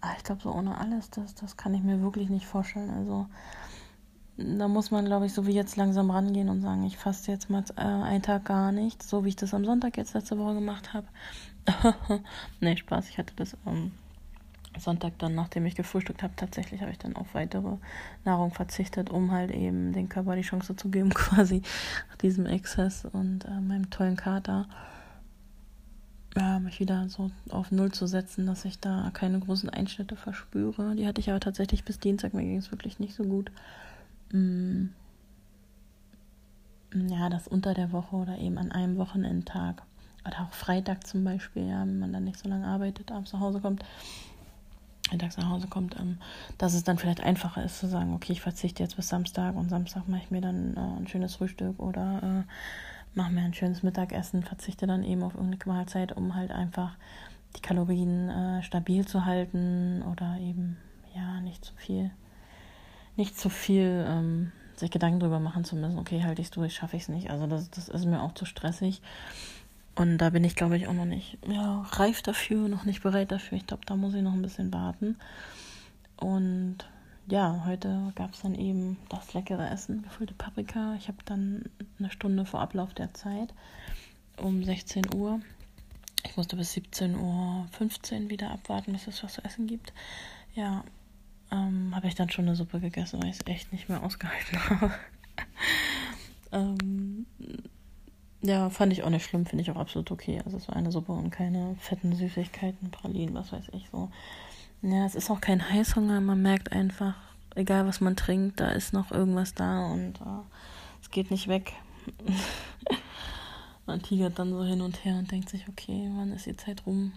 ah, 0.00 0.12
ich 0.16 0.24
glaube, 0.24 0.42
so 0.42 0.52
ohne 0.52 0.76
alles, 0.78 1.10
das, 1.10 1.34
das 1.34 1.56
kann 1.56 1.74
ich 1.74 1.82
mir 1.82 2.02
wirklich 2.02 2.28
nicht 2.28 2.46
vorstellen. 2.46 2.90
Also 2.90 3.26
da 4.36 4.68
muss 4.68 4.90
man, 4.90 5.04
glaube 5.04 5.26
ich, 5.26 5.32
so 5.32 5.46
wie 5.46 5.52
jetzt 5.52 5.76
langsam 5.76 6.10
rangehen 6.10 6.48
und 6.48 6.62
sagen, 6.62 6.82
ich 6.84 6.96
faste 6.96 7.30
jetzt 7.30 7.50
mal 7.50 7.64
äh, 7.76 7.82
einen 7.82 8.22
Tag 8.22 8.46
gar 8.46 8.72
nicht, 8.72 9.02
so 9.02 9.24
wie 9.24 9.28
ich 9.28 9.36
das 9.36 9.54
am 9.54 9.64
Sonntag 9.64 9.96
jetzt 9.96 10.14
letzte 10.14 10.38
Woche 10.38 10.54
gemacht 10.54 10.92
habe. 10.94 11.06
nee, 12.60 12.76
Spaß, 12.76 13.08
ich 13.08 13.18
hatte 13.18 13.34
das 13.36 13.56
am 13.64 13.92
Sonntag 14.78 15.18
dann, 15.18 15.34
nachdem 15.34 15.66
ich 15.66 15.74
gefrühstückt 15.74 16.22
habe, 16.22 16.34
tatsächlich 16.36 16.80
habe 16.80 16.92
ich 16.92 16.98
dann 16.98 17.16
auf 17.16 17.34
weitere 17.34 17.76
Nahrung 18.24 18.52
verzichtet, 18.52 19.10
um 19.10 19.32
halt 19.32 19.50
eben 19.50 19.92
den 19.92 20.08
Körper 20.08 20.36
die 20.36 20.42
Chance 20.42 20.76
zu 20.76 20.88
geben, 20.88 21.10
quasi 21.14 21.62
nach 22.08 22.16
diesem 22.16 22.46
Exzess 22.46 23.04
und 23.04 23.44
äh, 23.44 23.60
meinem 23.60 23.90
tollen 23.90 24.16
Kater 24.16 24.66
ja, 26.36 26.60
mich 26.60 26.78
wieder 26.78 27.08
so 27.08 27.30
auf 27.48 27.72
Null 27.72 27.90
zu 27.90 28.06
setzen, 28.06 28.46
dass 28.46 28.64
ich 28.64 28.78
da 28.78 29.10
keine 29.12 29.40
großen 29.40 29.68
Einschnitte 29.68 30.16
verspüre. 30.16 30.94
Die 30.94 31.06
hatte 31.06 31.20
ich 31.20 31.30
aber 31.30 31.40
tatsächlich 31.40 31.84
bis 31.84 31.98
Dienstag, 31.98 32.34
mir 32.34 32.42
ging 32.42 32.56
es 32.56 32.70
wirklich 32.70 32.98
nicht 33.00 33.14
so 33.14 33.24
gut. 33.24 33.50
Mm. 34.32 34.86
Ja, 37.08 37.28
das 37.28 37.46
unter 37.46 37.72
der 37.72 37.92
Woche 37.92 38.16
oder 38.16 38.38
eben 38.38 38.58
an 38.58 38.72
einem 38.72 38.96
Wochenendtag 38.96 39.82
oder 40.26 40.40
auch 40.42 40.52
Freitag 40.52 41.06
zum 41.06 41.24
Beispiel, 41.24 41.68
ja, 41.68 41.80
wenn 41.80 41.98
man 41.98 42.12
dann 42.12 42.24
nicht 42.24 42.38
so 42.38 42.48
lange 42.48 42.66
arbeitet, 42.66 43.12
abends 43.12 43.32
nach 43.32 43.40
Hause 43.40 43.60
kommt, 43.60 43.84
mittags 45.12 45.36
nach 45.36 45.48
Hause 45.48 45.68
kommt, 45.68 45.96
ähm, 45.98 46.18
dass 46.58 46.74
es 46.74 46.84
dann 46.84 46.98
vielleicht 46.98 47.22
einfacher 47.22 47.64
ist 47.64 47.78
zu 47.78 47.88
sagen, 47.88 48.14
okay, 48.14 48.32
ich 48.32 48.40
verzichte 48.40 48.82
jetzt 48.82 48.96
bis 48.96 49.08
Samstag 49.08 49.54
und 49.56 49.68
Samstag 49.68 50.08
mache 50.08 50.22
ich 50.24 50.30
mir 50.30 50.40
dann 50.40 50.76
äh, 50.76 51.00
ein 51.00 51.08
schönes 51.08 51.36
Frühstück 51.36 51.78
oder 51.78 52.44
äh, 52.46 52.52
mache 53.14 53.32
mir 53.32 53.42
ein 53.42 53.54
schönes 53.54 53.82
Mittagessen, 53.82 54.42
verzichte 54.42 54.86
dann 54.86 55.02
eben 55.02 55.22
auf 55.22 55.34
irgendeine 55.34 55.72
Mahlzeit, 55.72 56.16
um 56.16 56.34
halt 56.34 56.50
einfach 56.50 56.96
die 57.56 57.62
Kalorien 57.62 58.28
äh, 58.28 58.62
stabil 58.62 59.06
zu 59.06 59.24
halten 59.24 60.02
oder 60.02 60.38
eben 60.38 60.76
ja 61.14 61.40
nicht 61.40 61.64
zu 61.64 61.74
viel, 61.74 62.10
nicht 63.16 63.38
zu 63.38 63.48
viel 63.48 64.04
ähm, 64.08 64.52
sich 64.76 64.90
Gedanken 64.90 65.20
darüber 65.20 65.40
machen 65.40 65.64
zu 65.64 65.76
müssen, 65.76 65.98
okay, 65.98 66.22
halte 66.24 66.40
ich 66.40 66.48
es 66.48 66.52
durch, 66.52 66.74
schaffe 66.74 66.96
ich 66.96 67.02
es 67.02 67.08
nicht. 67.08 67.30
Also 67.30 67.46
das, 67.46 67.70
das 67.70 67.88
ist 67.88 68.06
mir 68.06 68.22
auch 68.22 68.34
zu 68.34 68.44
stressig. 68.44 69.02
Und 69.94 70.18
da 70.18 70.30
bin 70.30 70.44
ich, 70.44 70.54
glaube 70.54 70.76
ich, 70.76 70.86
auch 70.86 70.92
noch 70.92 71.04
nicht 71.04 71.38
ja, 71.46 71.82
reif 71.92 72.22
dafür, 72.22 72.68
noch 72.68 72.84
nicht 72.84 73.02
bereit 73.02 73.32
dafür. 73.32 73.58
Ich 73.58 73.66
glaube, 73.66 73.84
da 73.86 73.96
muss 73.96 74.14
ich 74.14 74.22
noch 74.22 74.32
ein 74.32 74.42
bisschen 74.42 74.72
warten. 74.72 75.16
Und 76.16 76.78
ja, 77.26 77.64
heute 77.66 78.12
gab 78.14 78.32
es 78.34 78.42
dann 78.42 78.54
eben 78.54 78.98
das 79.08 79.34
leckere 79.34 79.70
Essen, 79.70 80.02
gefüllte 80.02 80.34
Paprika. 80.34 80.94
Ich 80.98 81.08
habe 81.08 81.18
dann 81.24 81.64
eine 81.98 82.10
Stunde 82.10 82.44
vor 82.44 82.60
Ablauf 82.60 82.94
der 82.94 83.14
Zeit 83.14 83.52
um 84.36 84.64
16 84.64 85.14
Uhr. 85.14 85.40
Ich 86.24 86.36
musste 86.36 86.56
bis 86.56 86.74
17.15 86.74 88.24
Uhr 88.24 88.30
wieder 88.30 88.50
abwarten, 88.50 88.92
bis 88.92 89.06
es 89.06 89.22
was 89.22 89.34
zu 89.34 89.44
essen 89.44 89.66
gibt. 89.66 89.92
Ja, 90.54 90.84
ähm, 91.50 91.94
habe 91.94 92.08
ich 92.08 92.14
dann 92.14 92.30
schon 92.30 92.46
eine 92.46 92.56
Suppe 92.56 92.80
gegessen, 92.80 93.22
weil 93.22 93.30
ich 93.30 93.40
es 93.40 93.46
echt 93.46 93.72
nicht 93.72 93.88
mehr 93.88 94.02
ausgehalten 94.02 94.70
habe. 94.70 94.92
ähm, 96.52 97.26
ja, 98.42 98.70
fand 98.70 98.92
ich 98.92 99.02
auch 99.02 99.10
nicht 99.10 99.24
schlimm, 99.24 99.46
finde 99.46 99.62
ich 99.62 99.70
auch 99.70 99.76
absolut 99.76 100.10
okay. 100.10 100.40
Also 100.44 100.56
es 100.56 100.68
war 100.68 100.76
eine 100.76 100.90
Suppe 100.90 101.12
und 101.12 101.30
keine 101.30 101.76
fetten 101.78 102.14
Süßigkeiten, 102.14 102.90
Pralinen, 102.90 103.34
was 103.34 103.52
weiß 103.52 103.70
ich 103.72 103.88
so. 103.90 104.10
Ja, 104.82 105.04
es 105.04 105.14
ist 105.14 105.30
auch 105.30 105.40
kein 105.40 105.70
Heißhunger, 105.70 106.20
man 106.22 106.40
merkt 106.40 106.72
einfach, 106.72 107.14
egal 107.54 107.86
was 107.86 108.00
man 108.00 108.16
trinkt, 108.16 108.60
da 108.60 108.70
ist 108.70 108.94
noch 108.94 109.10
irgendwas 109.10 109.54
da 109.54 109.86
und 109.86 110.20
uh, 110.22 110.44
es 111.02 111.10
geht 111.10 111.30
nicht 111.30 111.48
weg. 111.48 111.74
man 113.86 114.00
tigert 114.00 114.38
dann 114.38 114.52
so 114.52 114.64
hin 114.64 114.80
und 114.80 115.04
her 115.04 115.16
und 115.18 115.30
denkt 115.30 115.50
sich, 115.50 115.68
okay, 115.68 116.10
wann 116.14 116.32
ist 116.32 116.46
die 116.46 116.56
Zeit 116.56 116.86
rum? 116.86 117.12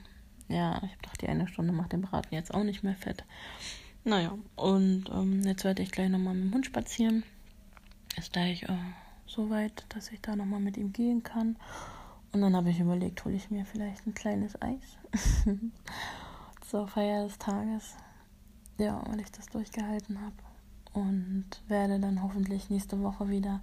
Ja, 0.50 0.76
ich 0.78 0.92
habe 0.92 1.02
doch 1.04 1.16
die 1.16 1.30
eine 1.30 1.48
Stunde 1.48 1.72
macht 1.72 1.94
den 1.94 2.02
Braten 2.02 2.36
jetzt 2.36 2.54
auch 2.54 2.64
nicht 2.64 2.84
mehr 2.84 2.96
fett. 2.96 3.24
Naja, 4.04 4.38
und 4.58 5.06
ähm, 5.10 5.44
jetzt 5.44 5.64
werde 5.64 5.82
ich 5.82 5.92
gleich 5.92 6.10
nochmal 6.10 6.34
mit 6.34 6.44
dem 6.44 6.54
Hund 6.54 6.66
spazieren. 6.66 7.24
Ist 8.18 8.34
gleich 8.34 8.64
äh, 8.64 8.76
so 9.26 9.50
weit, 9.50 9.86
dass 9.90 10.12
ich 10.12 10.22
da 10.22 10.36
nochmal 10.36 10.60
mit 10.60 10.78
ihm 10.78 10.94
gehen 10.94 11.24
kann. 11.24 11.58
Und 12.32 12.42
dann 12.42 12.56
habe 12.56 12.70
ich 12.70 12.80
überlegt, 12.80 13.24
hole 13.26 13.36
ich 13.36 13.52
mir 13.52 13.66
vielleicht 13.66 14.08
ein 14.08 14.14
kleines 14.14 14.60
Eis. 14.62 14.98
zur 16.62 16.88
Feier 16.88 17.26
des 17.26 17.38
Tages. 17.38 17.96
Ja, 18.80 19.04
weil 19.08 19.20
ich 19.22 19.32
das 19.32 19.46
durchgehalten 19.48 20.20
habe. 20.20 20.36
Und 20.94 21.46
werde 21.68 22.00
dann 22.00 22.24
hoffentlich 22.24 22.70
nächste 22.70 23.02
Woche 23.02 23.30
wieder 23.30 23.62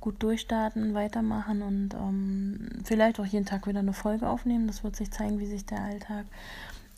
gut 0.00 0.22
durchstarten, 0.22 0.92
weitermachen 0.92 1.62
und 1.62 1.94
ähm, 1.94 2.68
vielleicht 2.84 3.18
auch 3.18 3.24
jeden 3.24 3.46
Tag 3.46 3.66
wieder 3.66 3.78
eine 3.78 3.92
Folge 3.92 4.28
aufnehmen. 4.28 4.66
Das 4.66 4.84
wird 4.84 4.96
sich 4.96 5.10
zeigen, 5.10 5.38
wie 5.38 5.46
sich 5.46 5.64
der 5.64 5.82
Alltag 5.82 6.26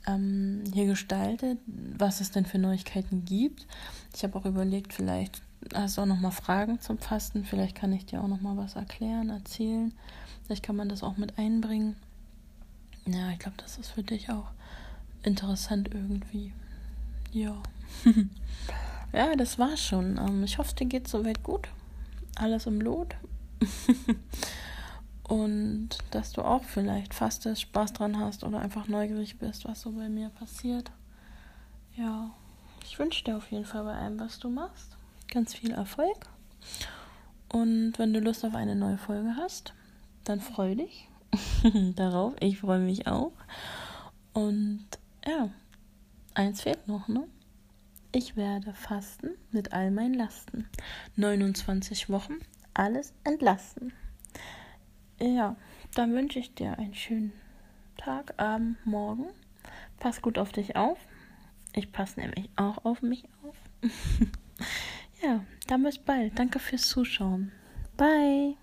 ähm, 0.07 0.65
hier 0.73 0.87
gestaltet, 0.87 1.59
was 1.67 2.21
es 2.21 2.33
denn 2.33 2.47
für 2.47 2.59
Neuigkeiten 2.59 3.25
gibt. 3.25 3.67
Ich 4.15 4.25
habe 4.25 4.37
auch 4.37 4.45
überlegt, 4.45 4.93
vielleicht 4.93 5.43
hast 5.75 5.97
du 5.97 6.03
auch 6.03 6.07
noch 6.07 6.21
mal 6.21 6.31
Fragen 6.31 6.81
zum 6.81 6.99
Fasten. 6.99 7.45
Vielleicht 7.45 7.77
kann 7.77 7.93
ich 7.93 8.07
dir 8.07 8.23
auch 8.23 8.29
noch 8.29 8.41
mal 8.41 8.57
was 8.57 8.77
erklären, 8.77 9.31
erzählen. 9.31 9.93
Vielleicht 10.45 10.63
kann 10.63 10.77
man 10.77 10.89
das 10.89 11.03
auch 11.03 11.17
mit 11.17 11.39
einbringen. 11.39 11.97
Ja, 13.07 13.31
ich 13.31 13.39
glaube, 13.39 13.57
das 13.59 13.79
ist 13.79 13.91
für 13.91 14.03
dich 14.03 14.31
auch 14.31 14.49
interessant 15.23 15.91
irgendwie. 15.93 16.53
Ja. 17.33 17.63
ja, 19.13 19.35
das 19.37 19.59
war's 19.59 19.83
schon. 19.83 20.19
Ähm, 20.19 20.45
ich 20.45 20.59
hoffe, 20.59 20.75
dir 20.75 20.87
geht 20.87 21.09
soweit 21.09 21.43
gut. 21.43 21.69
Alles 22.37 22.67
im 22.67 22.81
Lot. 22.81 23.17
Und 25.29 25.89
dass 26.13 26.33
du 26.33 26.43
auch 26.43 26.63
vielleicht 26.63 27.13
fastest, 27.13 27.63
Spaß 27.63 27.95
dran 27.95 28.19
hast 28.19 28.45
oder 28.45 28.61
einfach 28.61 28.87
neugierig 28.87 29.39
bist, 29.39 29.65
was 29.65 29.81
so 29.81 29.91
bei 29.91 30.09
mir 30.09 30.29
passiert. 30.29 30.93
Ja, 31.97 32.31
ich 32.85 32.99
wünsche 32.99 33.25
dir 33.25 33.37
auf 33.37 33.51
jeden 33.51 33.65
Fall 33.65 33.83
bei 33.85 33.95
allem, 33.95 34.21
was 34.21 34.39
du 34.39 34.49
machst, 34.49 34.96
ganz 35.31 35.55
viel 35.55 35.73
Erfolg. 35.73 36.27
Und 37.49 37.99
wenn 37.99 38.13
du 38.13 38.21
Lust 38.21 38.45
auf 38.45 38.55
eine 38.55 38.75
neue 38.75 38.99
Folge 38.99 39.37
hast, 39.37 39.75
dann 40.25 40.41
freu 40.41 40.75
dich 40.75 41.09
darauf. 41.95 42.35
Ich 42.41 42.59
freue 42.59 42.81
mich 42.81 43.07
auch. 43.07 43.33
Und 44.33 44.87
ja, 45.27 45.51
eins 46.35 46.63
fehlt 46.63 46.87
noch, 46.89 47.09
ne? 47.09 47.27
Ich 48.13 48.37
werde 48.37 48.73
fasten 48.73 49.31
mit 49.51 49.73
all 49.73 49.91
meinen 49.91 50.15
Lasten. 50.15 50.69
29 51.17 52.09
Wochen, 52.09 52.39
alles 52.75 53.13
entlasten. 53.25 53.93
Ja, 55.21 55.57
dann 55.95 56.13
wünsche 56.13 56.39
ich 56.39 56.55
dir 56.55 56.79
einen 56.79 56.95
schönen 56.95 57.33
Tag, 57.97 58.35
Abend, 58.39 58.85
Morgen. 58.87 59.27
Pass 59.99 60.21
gut 60.23 60.39
auf 60.39 60.53
dich 60.53 60.77
auf. 60.77 60.99
Ich 61.75 61.93
passe 61.93 62.21
nämlich 62.21 62.49
auch 62.57 62.85
auf 62.85 63.03
mich 63.03 63.25
auf. 63.43 63.57
ja, 65.27 65.45
dann 65.67 65.83
bis 65.83 65.99
bald. 65.99 66.39
Danke 66.39 66.59
fürs 66.59 66.89
Zuschauen. 66.89 67.53
Bye. 67.97 68.57